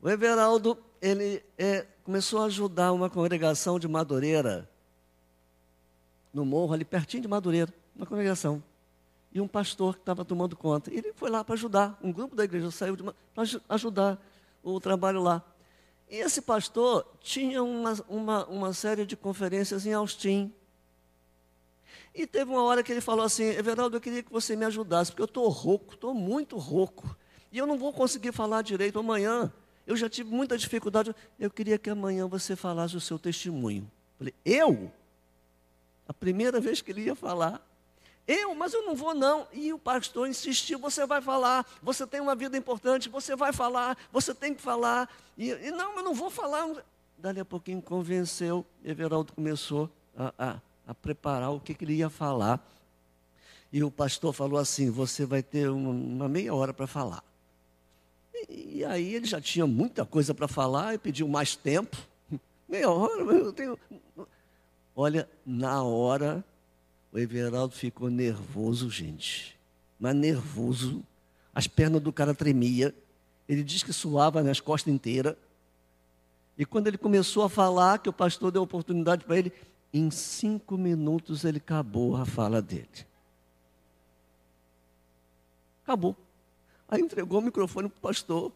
[0.00, 4.68] O Everaldo, ele é, começou a ajudar uma congregação de Madureira,
[6.34, 8.60] no morro, ali pertinho de Madureira, uma congregação.
[9.32, 10.92] E um pastor que estava tomando conta.
[10.92, 11.96] Ele foi lá para ajudar.
[12.02, 14.20] Um grupo da igreja saiu para ajudar
[14.64, 15.44] o trabalho lá.
[16.08, 20.52] E esse pastor tinha uma, uma, uma série de conferências em Austin.
[22.14, 25.10] E teve uma hora que ele falou assim: Everaldo, eu queria que você me ajudasse,
[25.10, 27.16] porque eu estou rouco, estou muito rouco.
[27.50, 29.52] E eu não vou conseguir falar direito amanhã.
[29.86, 31.14] Eu já tive muita dificuldade.
[31.38, 33.90] Eu queria que amanhã você falasse o seu testemunho.
[34.18, 34.92] Falei, eu?
[36.06, 37.60] A primeira vez que ele ia falar.
[38.26, 39.46] Eu, mas eu não vou não.
[39.52, 43.96] E o pastor insistiu: você vai falar, você tem uma vida importante, você vai falar,
[44.12, 45.08] você tem que falar.
[45.36, 46.68] E, e não, eu não vou falar.
[47.18, 52.10] Dali a pouquinho convenceu, Everaldo começou a, a, a preparar o que, que, ele ia
[52.10, 52.60] falar.
[53.72, 57.24] E o pastor falou assim: você vai ter uma, uma meia hora para falar.
[58.48, 61.96] E, e, aí ele já tinha muita coisa para falar e pediu mais tempo.
[62.68, 63.78] Meia hora, eu tenho
[64.94, 66.44] Olha, na hora,
[67.12, 69.58] o Everaldo ficou nervoso, gente.
[70.00, 71.04] Mas nervoso.
[71.54, 72.94] As pernas do cara tremia.
[73.46, 75.36] Ele diz que suava nas costas inteiras.
[76.56, 79.52] E quando ele começou a falar, que o pastor deu oportunidade para ele,
[79.92, 82.88] em cinco minutos ele acabou a fala dele.
[85.84, 86.16] Acabou.
[86.88, 88.52] Aí entregou o microfone para o pastor.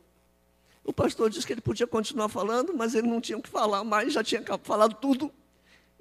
[0.83, 3.85] O pastor disse que ele podia continuar falando, mas ele não tinha o que falar
[3.85, 5.31] mais, já tinha falado tudo.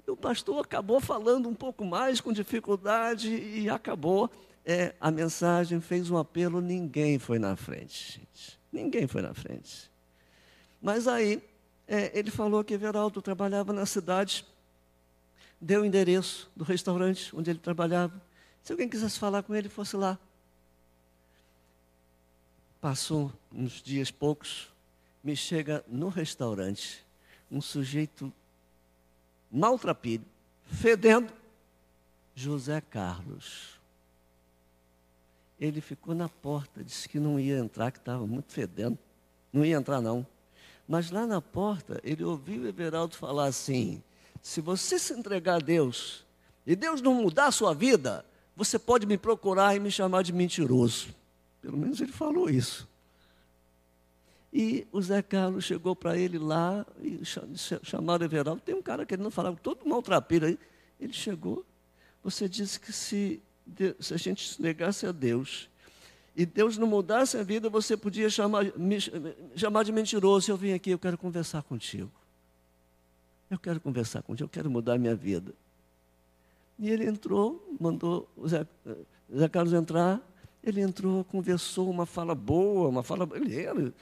[0.06, 4.30] O pastor acabou falando um pouco mais, com dificuldade, e acabou.
[4.64, 8.58] É, a mensagem fez um apelo, ninguém foi na frente, gente.
[8.72, 9.90] Ninguém foi na frente.
[10.80, 11.42] Mas aí,
[11.88, 14.44] é, ele falou que Everaldo trabalhava na cidade,
[15.60, 18.20] deu o endereço do restaurante onde ele trabalhava.
[18.62, 20.18] Se alguém quisesse falar com ele, fosse lá.
[22.80, 24.68] Passou uns dias poucos,
[25.22, 27.04] me chega no restaurante
[27.50, 28.32] um sujeito
[29.50, 30.24] maltrapilho,
[30.64, 31.32] fedendo,
[32.34, 33.76] José Carlos.
[35.58, 38.98] Ele ficou na porta, disse que não ia entrar, que estava muito fedendo.
[39.52, 40.26] Não ia entrar, não.
[40.86, 44.02] Mas lá na porta, ele ouviu Everaldo falar assim:
[44.42, 46.24] se você se entregar a Deus
[46.66, 50.32] e Deus não mudar a sua vida, você pode me procurar e me chamar de
[50.32, 51.08] mentiroso.
[51.62, 52.86] Pelo menos ele falou isso.
[54.58, 57.20] E o Zé Carlos chegou para ele lá e
[57.82, 58.62] chamaram Everaldo.
[58.62, 60.58] Tem um cara que ele não falava, todo maltrapeiro aí.
[60.98, 61.62] Ele chegou.
[62.24, 63.42] Você disse que se,
[64.00, 65.68] se a gente se negasse a Deus
[66.34, 68.96] e Deus não mudasse a vida, você podia chamar, me
[69.54, 70.50] chamar de mentiroso.
[70.50, 72.10] Eu vim aqui, eu quero conversar contigo.
[73.50, 75.52] Eu quero conversar contigo, eu quero mudar a minha vida.
[76.78, 78.66] E ele entrou, mandou o Zé,
[79.36, 80.18] Zé Carlos entrar.
[80.64, 83.28] Ele entrou, conversou, uma fala boa, uma fala.
[83.34, 83.92] Ele era,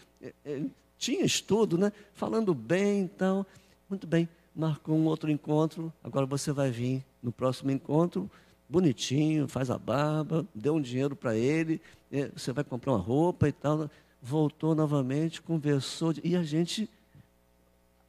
[0.98, 1.92] tinha estudo, né?
[2.12, 3.44] Falando bem, então.
[3.88, 5.92] Muito bem, marcou um outro encontro.
[6.02, 8.30] Agora você vai vir no próximo encontro,
[8.68, 13.48] bonitinho, faz a barba, deu um dinheiro para ele, é, você vai comprar uma roupa
[13.48, 13.90] e tal.
[14.22, 16.88] Voltou novamente, conversou, e a gente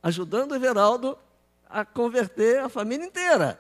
[0.01, 1.17] ajudando o Everaldo
[1.67, 3.60] a converter a família inteira.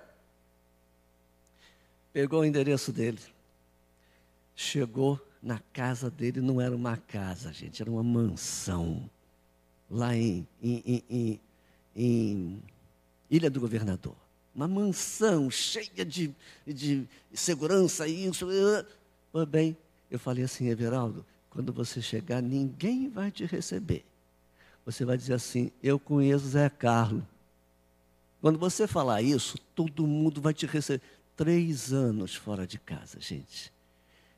[2.13, 3.19] Pegou o endereço dele,
[4.55, 9.07] chegou na casa dele não era uma casa, gente, era uma mansão.
[9.87, 11.39] Lá em, em, em,
[11.95, 12.63] em
[13.29, 14.15] Ilha do Governador.
[14.55, 16.33] Uma mansão cheia de,
[16.65, 18.47] de segurança, isso.
[19.31, 19.77] Pois bem,
[20.09, 24.03] eu falei assim, Everaldo, quando você chegar, ninguém vai te receber.
[24.83, 27.23] Você vai dizer assim, eu conheço Zé Carlos.
[28.41, 31.03] Quando você falar isso, todo mundo vai te receber.
[31.35, 33.74] Três anos fora de casa, gente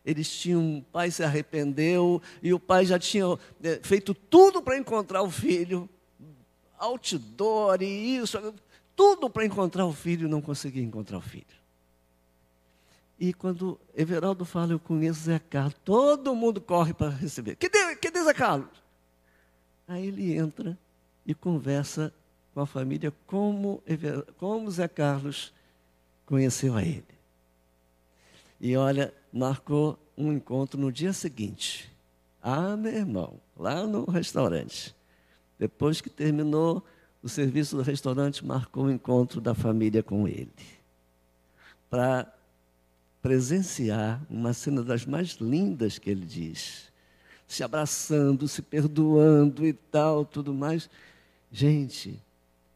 [0.08, 3.26] eles tinham, o pai se arrependeu e o pai já tinha
[3.62, 5.90] é, feito tudo para encontrar o filho,
[6.78, 8.54] outdoor e isso,
[8.96, 11.46] tudo para encontrar o filho não conseguia encontrar o filho.
[13.20, 17.58] E quando Everaldo fala, eu conheço Zé Carlos, todo mundo corre para receber.
[17.58, 18.70] Que que Zé Carlos?
[19.86, 20.78] Aí ele entra
[21.26, 22.14] e conversa
[22.54, 23.84] com a família como,
[24.38, 25.52] como Zé Carlos
[26.26, 27.18] conheceu a ele.
[28.60, 31.92] E olha, marcou um encontro no dia seguinte.
[32.42, 34.96] Ah, meu irmão, lá no restaurante.
[35.60, 36.84] Depois que terminou
[37.22, 40.52] o serviço do restaurante, marcou o encontro da família com ele.
[41.90, 42.34] Para
[43.22, 46.92] presenciar uma cena das mais lindas que ele diz.
[47.48, 50.90] Se abraçando, se perdoando e tal, tudo mais.
[51.52, 52.22] Gente,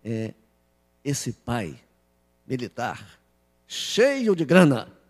[0.04, 0.34] é,
[1.04, 1.80] esse pai
[2.48, 3.20] militar,
[3.68, 5.01] cheio de grana,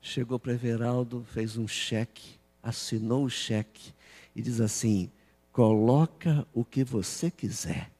[0.00, 3.92] chegou para Everaldo, fez um cheque, assinou o cheque
[4.34, 5.10] e diz assim:
[5.52, 7.90] coloca o que você quiser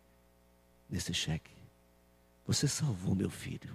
[0.89, 1.51] nesse cheque.
[2.47, 3.75] Você salvou meu filho.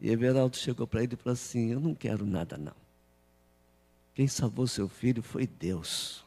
[0.00, 2.74] E Everaldo chegou para ele e falou assim: Eu não quero nada, não.
[4.14, 6.24] Quem salvou seu filho foi Deus.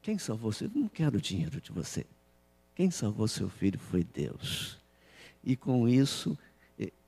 [0.00, 0.82] Quem salvou seu filho?
[0.82, 2.06] Não quero dinheiro de você.
[2.74, 4.78] Quem salvou seu filho foi Deus.
[5.44, 6.38] E com isso,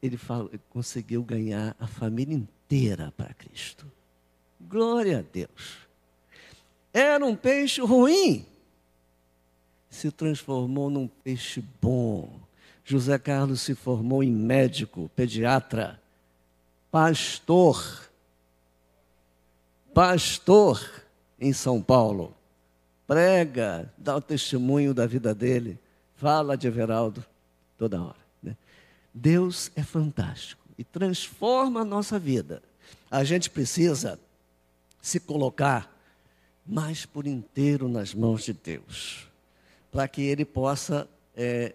[0.02, 3.90] ele fala, conseguiu ganhar a família inteira para Cristo.
[4.60, 5.78] Glória a Deus.
[6.92, 8.46] Era um peixe ruim,
[9.90, 12.40] se transformou num peixe bom.
[12.84, 16.00] José Carlos se formou em médico, pediatra,
[16.90, 18.10] pastor.
[19.92, 21.04] Pastor
[21.40, 22.34] em São Paulo.
[23.06, 25.78] Prega, dá o testemunho da vida dele,
[26.16, 27.24] fala de Everaldo
[27.76, 28.23] toda hora.
[29.14, 32.60] Deus é fantástico e transforma a nossa vida.
[33.08, 34.18] A gente precisa
[35.00, 35.94] se colocar
[36.66, 39.28] mais por inteiro nas mãos de Deus,
[39.92, 41.74] para que Ele possa é,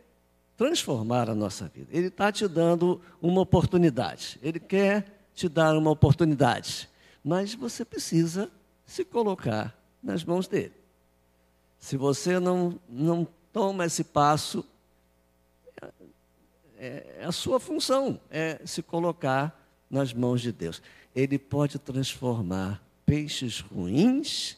[0.58, 1.88] transformar a nossa vida.
[1.92, 4.38] Ele está te dando uma oportunidade.
[4.44, 6.90] Ele quer te dar uma oportunidade.
[7.24, 8.52] Mas você precisa
[8.86, 9.74] se colocar
[10.04, 10.74] nas mãos dele.
[11.80, 14.66] Se você não, não toma esse passo,
[16.80, 19.56] é, é a sua função, é se colocar
[19.90, 20.82] nas mãos de Deus.
[21.14, 24.58] Ele pode transformar peixes ruins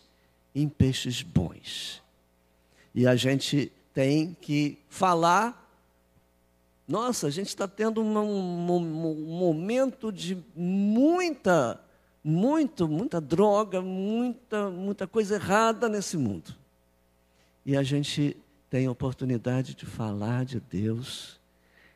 [0.54, 2.02] em peixes bons.
[2.94, 5.58] E a gente tem que falar.
[6.88, 11.82] Nossa, a gente está tendo um, um, um, momento de muita,
[12.24, 16.54] muito, muita droga, muita, muita coisa errada nesse mundo.
[17.66, 18.36] E a gente
[18.70, 21.41] tem a oportunidade de falar de Deus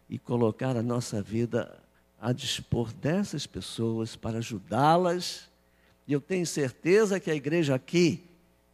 [0.09, 1.79] e colocar a nossa vida
[2.19, 5.49] a dispor dessas pessoas para ajudá-las.
[6.07, 8.23] E eu tenho certeza que a igreja aqui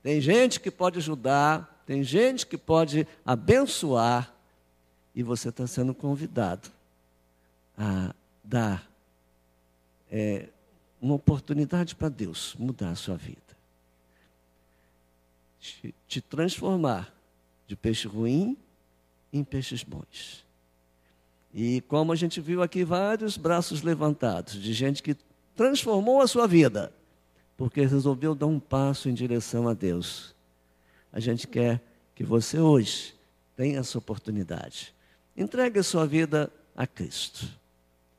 [0.04, 4.34] tem gente que pode ajudar, tem gente que pode abençoar,
[5.14, 6.70] e você está sendo convidado
[7.78, 8.14] a
[8.44, 8.90] dar
[10.10, 10.48] é,
[11.02, 13.42] uma oportunidade para Deus mudar a sua vida.
[15.60, 17.14] Te, te transformar
[17.68, 18.58] de peixe ruim
[19.32, 20.46] em peixes bons.
[21.54, 25.16] E como a gente viu aqui, vários braços levantados de gente que
[25.56, 26.94] transformou a sua vida,
[27.58, 30.34] porque resolveu dar um passo em direção a Deus.
[31.12, 31.82] A gente quer
[32.16, 33.14] que você hoje
[33.56, 34.94] tenha essa oportunidade.
[35.36, 37.48] Entregue a sua vida a Cristo.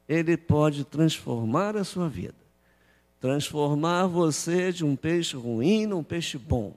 [0.07, 2.35] Ele pode transformar a sua vida,
[3.19, 6.75] transformar você de um peixe ruim num peixe bom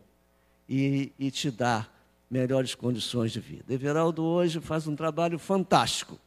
[0.69, 1.93] e, e te dar
[2.31, 3.73] melhores condições de vida.
[3.73, 6.17] Everaldo hoje faz um trabalho fantástico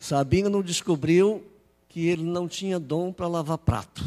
[0.00, 1.46] Sabino descobriu
[1.86, 4.02] que ele não tinha dom para lavar prato.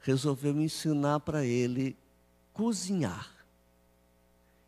[0.00, 1.94] Resolveu ensinar para ele
[2.54, 3.30] cozinhar.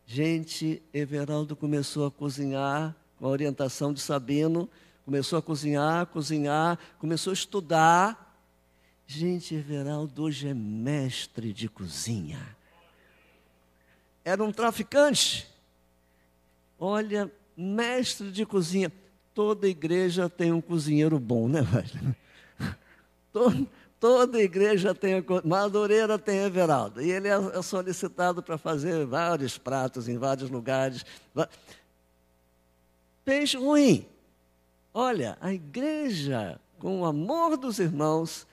[0.07, 4.69] Gente, Everaldo começou a cozinhar com a orientação de Sabino,
[5.07, 8.39] começou a cozinhar, cozinhar, começou a estudar.
[9.07, 12.57] Gente, Everaldo hoje é mestre de cozinha.
[14.23, 15.49] Era um traficante.
[16.79, 18.93] Olha, mestre de cozinha
[19.37, 22.17] toda igreja tem um cozinheiro bom, né, velho?
[23.31, 23.67] Toda,
[24.01, 25.23] toda igreja tem.
[25.45, 27.03] Madureira tem Everaldo.
[27.03, 31.05] E ele é, é solicitado para fazer vários pratos em vários lugares.
[33.27, 34.07] Peixe ruim.
[34.95, 38.47] Olha, a igreja, com o amor dos irmãos,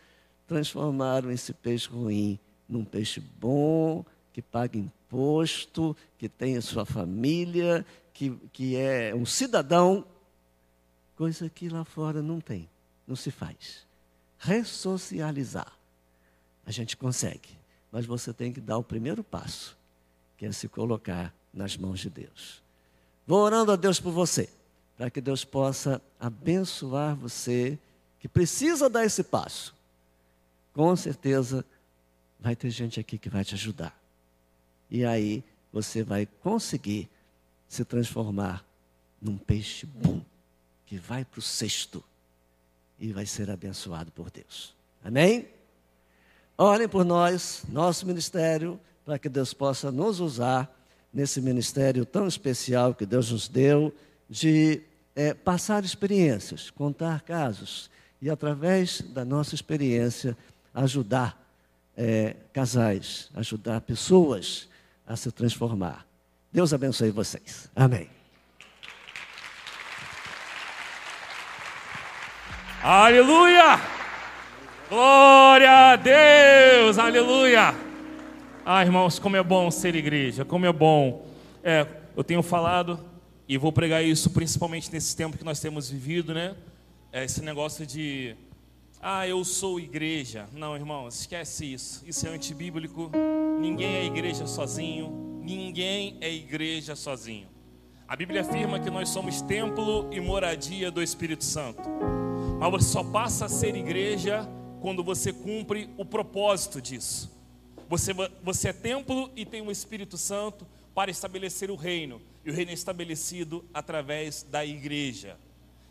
[0.46, 4.04] transformaram esse peixe ruim num peixe bom,
[4.34, 10.04] que paga imposto, que tem a sua família, que, que é um cidadão
[11.16, 12.70] coisa que lá fora não tem,
[13.08, 13.86] não se faz.
[14.40, 15.72] Ressocializar.
[16.66, 17.50] A gente consegue,
[17.92, 19.78] mas você tem que dar o primeiro passo,
[20.38, 22.62] que é se colocar nas mãos de Deus.
[23.28, 24.50] Vou orando a Deus por você,
[24.98, 27.78] para que Deus possa abençoar você
[28.20, 29.76] que precisa dar esse passo.
[30.74, 31.66] Com certeza
[32.40, 33.98] vai ter gente aqui que vai te ajudar.
[34.90, 37.10] E aí você vai conseguir
[37.68, 38.64] se transformar
[39.22, 40.22] num peixe bom
[40.86, 42.04] que vai para o sexto
[43.00, 44.74] e vai ser abençoado por Deus.
[45.04, 45.48] Amém?
[46.58, 50.72] Orem por nós, nosso ministério, para que Deus possa nos usar
[51.14, 53.94] nesse ministério tão especial que Deus nos deu,
[54.30, 54.82] de
[55.16, 57.90] é, passar experiências, contar casos
[58.22, 60.36] e, através da nossa experiência,
[60.74, 61.40] ajudar
[61.96, 64.68] é, casais, ajudar pessoas
[65.06, 66.06] a se transformar.
[66.52, 67.70] Deus abençoe vocês.
[67.76, 68.23] Amém.
[72.86, 73.80] Aleluia!
[74.90, 76.98] Glória a Deus!
[76.98, 77.74] Aleluia!
[78.66, 81.26] Ah, irmãos, como é bom ser igreja, como é bom.
[81.64, 83.00] É, eu tenho falado
[83.48, 86.58] e vou pregar isso principalmente nesse tempo que nós temos vivido, né?
[87.10, 88.36] É esse negócio de,
[89.02, 90.46] ah, eu sou igreja.
[90.52, 92.04] Não, irmãos, esquece isso.
[92.06, 93.10] Isso é antibíblico.
[93.62, 95.40] Ninguém é igreja sozinho.
[95.42, 97.48] Ninguém é igreja sozinho.
[98.06, 101.82] A Bíblia afirma que nós somos templo e moradia do Espírito Santo.
[102.64, 104.48] Mas você só passa a ser igreja
[104.80, 107.30] quando você cumpre o propósito disso.
[107.90, 112.22] Você, você é templo e tem o Espírito Santo para estabelecer o reino.
[112.46, 115.36] E o reino é estabelecido através da igreja.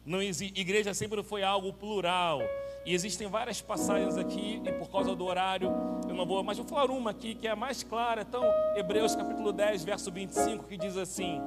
[0.06, 2.40] Não existe, igreja sempre foi algo plural.
[2.86, 5.70] E existem várias passagens aqui, e por causa do horário,
[6.08, 8.22] eu não vou, mas vou falar uma aqui que é a mais clara.
[8.22, 8.42] Então,
[8.74, 11.38] Hebreus capítulo 10, verso 25, que diz assim: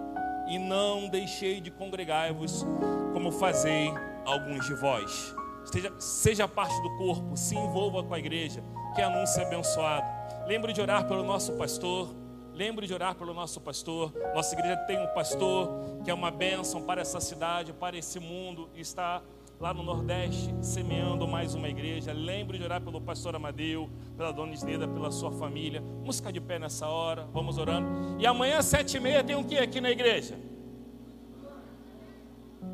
[0.48, 2.64] E não deixei de congregar-vos,
[3.12, 3.92] como fazei
[4.26, 5.36] alguns de vós.
[5.64, 8.64] Esteja, seja parte do corpo, se envolva com a igreja,
[8.96, 10.06] que anúncio abençoado.
[10.48, 12.14] Lembre de orar pelo nosso pastor,
[12.56, 14.14] Lembre de orar pelo nosso pastor.
[14.34, 15.70] Nossa igreja tem um pastor
[16.06, 19.22] que é uma bênção para essa cidade, para esse mundo, e está
[19.60, 22.14] lá no Nordeste semeando mais uma igreja.
[22.14, 25.82] Lembre de orar pelo pastor Amadeu, pela dona Isneda, pela sua família.
[26.00, 27.90] Vamos ficar de pé nessa hora, vamos orando.
[28.18, 30.40] E amanhã, sete e meia, tem um que aqui na igreja?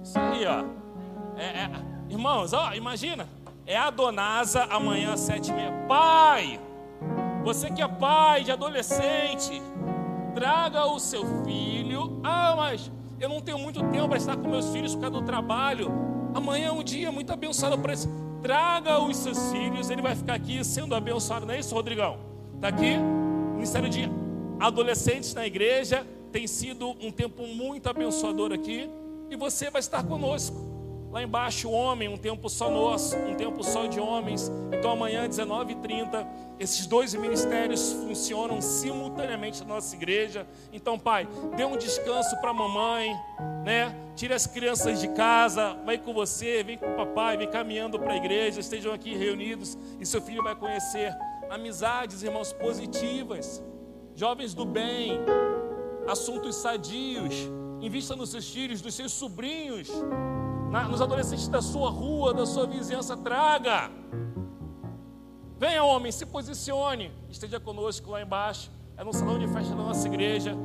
[0.04, 0.81] Isso aí, ó.
[1.42, 1.72] É, é,
[2.08, 3.28] irmãos, ó, imagina.
[3.66, 5.72] É a Donasa amanhã, sete e meia.
[5.88, 6.60] Pai!
[7.44, 9.60] Você que é pai de adolescente,
[10.36, 12.22] traga o seu filho.
[12.24, 15.26] Ah, mas eu não tenho muito tempo para estar com meus filhos por causa do
[15.26, 15.92] trabalho.
[16.36, 18.08] Amanhã é um dia muito abençoado para esse.
[18.44, 22.20] Traga os seus filhos, ele vai ficar aqui sendo abençoado, não é isso, Rodrigão?
[22.54, 22.98] Está aqui?
[23.56, 24.08] Ministério de
[24.60, 28.88] Adolescentes na igreja tem sido um tempo muito abençoador aqui
[29.28, 30.71] e você vai estar conosco.
[31.12, 34.50] Lá embaixo, homem, um tempo só nosso, um tempo só de homens.
[34.72, 36.26] Então amanhã, 19h30,
[36.58, 40.48] esses dois ministérios funcionam simultaneamente na nossa igreja.
[40.72, 43.14] Então, pai, dê um descanso para a mamãe,
[43.66, 43.94] né?
[44.16, 48.14] Tire as crianças de casa, vai com você, vem com o papai, vem caminhando para
[48.14, 51.14] a igreja, estejam aqui reunidos e seu filho vai conhecer
[51.50, 53.62] amizades, irmãos, positivas,
[54.16, 55.20] jovens do bem,
[56.08, 57.36] assuntos sadios.
[57.82, 59.92] Invista nos seus filhos, nos seus sobrinhos
[60.72, 63.92] na, nos adolescentes da sua rua, da sua vizinhança, traga.
[65.60, 68.72] Venha, homem, se posicione, esteja conosco lá embaixo.
[68.98, 70.56] É no salão de festa da nossa igreja,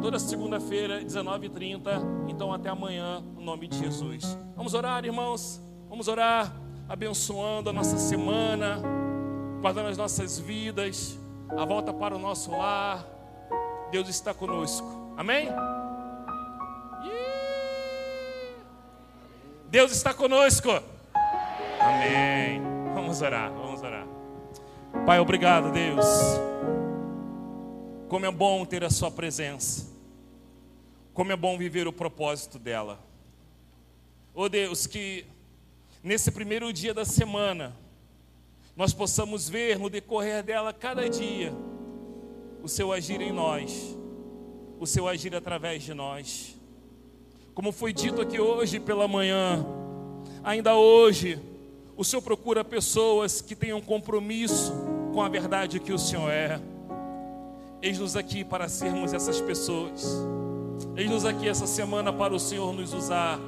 [0.00, 2.28] toda segunda-feira, 19h30.
[2.28, 4.36] Então, até amanhã, no nome de Jesus.
[4.56, 5.60] Vamos orar, irmãos?
[5.88, 6.54] Vamos orar,
[6.88, 8.80] abençoando a nossa semana,
[9.60, 11.18] guardando as nossas vidas,
[11.56, 13.06] a volta para o nosso lar.
[13.90, 15.14] Deus está conosco.
[15.16, 15.48] Amém?
[19.72, 20.68] Deus está conosco.
[21.80, 22.60] Amém.
[22.92, 24.06] Vamos orar, vamos orar.
[25.06, 26.04] Pai, obrigado, Deus.
[28.06, 29.90] Como é bom ter a Sua presença.
[31.14, 33.00] Como é bom viver o propósito dela.
[34.34, 35.24] Oh Deus, que
[36.04, 37.74] nesse primeiro dia da semana,
[38.76, 41.50] nós possamos ver no decorrer dela cada dia
[42.62, 43.96] o Seu agir em nós,
[44.78, 46.60] o Seu agir através de nós.
[47.54, 49.64] Como foi dito aqui hoje pela manhã,
[50.42, 51.38] ainda hoje,
[51.94, 54.72] o Senhor procura pessoas que tenham compromisso
[55.12, 56.58] com a verdade que o Senhor é.
[57.82, 60.06] Eis-nos aqui para sermos essas pessoas.
[60.96, 63.38] Eis-nos aqui essa semana para o Senhor nos usar.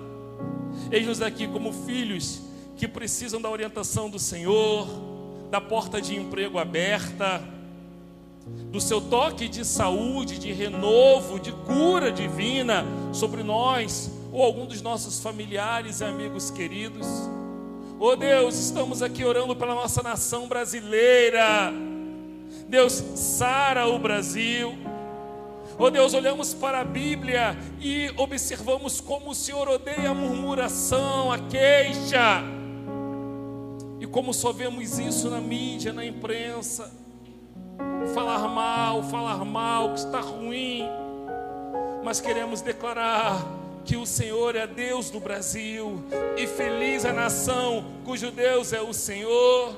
[0.93, 2.43] Eis-nos aqui como filhos
[2.77, 4.87] que precisam da orientação do Senhor,
[5.51, 7.43] da porta de emprego aberta,
[8.74, 14.82] do seu toque de saúde, de renovo, de cura divina sobre nós ou algum dos
[14.82, 17.07] nossos familiares e amigos queridos.
[18.01, 21.72] Oh Deus, estamos aqui orando pela nossa nação brasileira.
[22.68, 24.74] Deus, sara o Brasil.
[25.78, 31.38] Oh Deus, olhamos para a Bíblia e observamos como o Senhor odeia a murmuração, a
[31.38, 32.42] queixa.
[34.01, 37.04] E como só vemos isso na mídia, na imprensa
[38.13, 40.89] falar mal, falar mal, que está ruim,
[42.03, 43.45] mas queremos declarar
[43.85, 46.03] que o Senhor é Deus do Brasil
[46.37, 49.75] e feliz a nação cujo Deus é o Senhor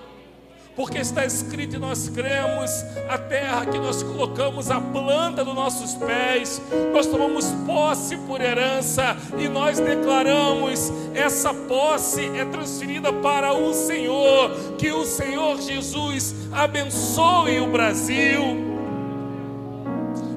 [0.77, 5.95] porque está escrito e nós cremos, a terra que nós colocamos a planta dos nossos
[5.95, 6.61] pés,
[6.93, 14.51] nós tomamos posse por herança e nós declaramos: essa posse é transferida para o Senhor,
[14.77, 18.43] que o Senhor Jesus abençoe o Brasil.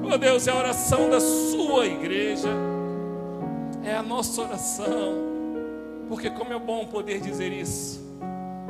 [0.02, 2.48] Oh Deus, é a oração da sua igreja,
[3.84, 5.14] é a nossa oração,
[6.08, 7.99] porque como é bom poder dizer isso.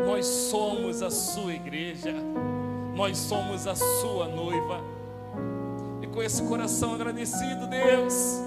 [0.06, 2.14] Nós somos a sua igreja,
[2.94, 4.80] nós somos a sua noiva.
[6.02, 8.40] E com esse coração agradecido, Deus,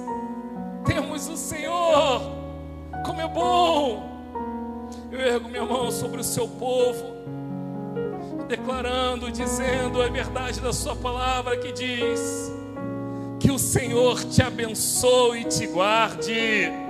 [0.86, 2.22] temos o Senhor,
[3.06, 4.12] como é bom.
[5.12, 7.04] Eu ergo minha mão sobre o seu povo,
[8.48, 12.52] declarando, dizendo a verdade da Sua palavra que diz:
[13.40, 16.83] que o Senhor te abençoe e te guarde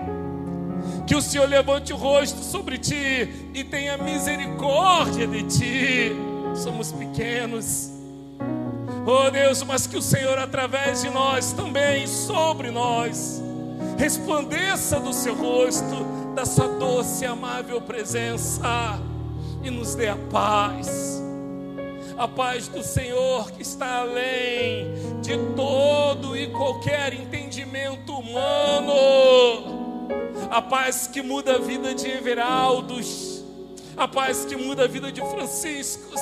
[1.05, 6.11] que o Senhor levante o rosto sobre ti e tenha misericórdia de ti.
[6.55, 7.89] Somos pequenos,
[9.05, 13.41] oh Deus, mas que o Senhor, através de nós, também sobre nós,
[13.97, 18.99] resplandeça do seu rosto, da sua doce e amável presença
[19.63, 21.21] e nos dê a paz.
[22.17, 29.82] A paz do Senhor que está além de todo e qualquer entendimento humano
[30.49, 33.43] a paz que muda a vida de Everaldos,
[33.97, 36.21] a paz que muda a vida de Franciscos,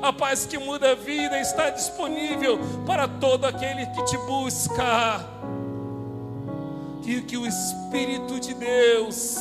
[0.00, 5.24] A paz que muda a vida está disponível para todo aquele que te busca.
[7.04, 9.36] E que o Espírito de Deus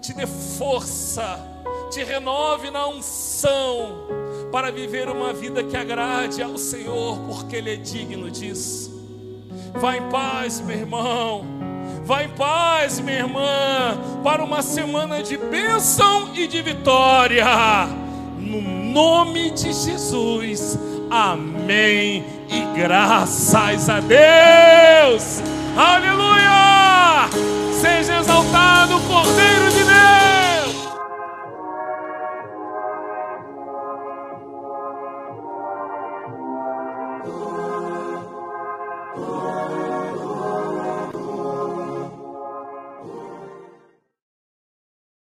[0.00, 1.38] te dê força,
[1.90, 4.06] te renove na unção
[4.52, 8.94] para viver uma vida que agrade ao Senhor, porque Ele é digno disso.
[9.74, 11.55] Vá em paz, meu irmão.
[12.06, 17.44] Vá em paz, minha irmã, para uma semana de bênção e de vitória.
[18.38, 20.78] No nome de Jesus.
[21.10, 22.24] Amém.
[22.48, 25.42] E graças a Deus.
[25.76, 27.28] Aleluia!
[27.72, 30.35] Seja exaltado o Cordeiro de Deus.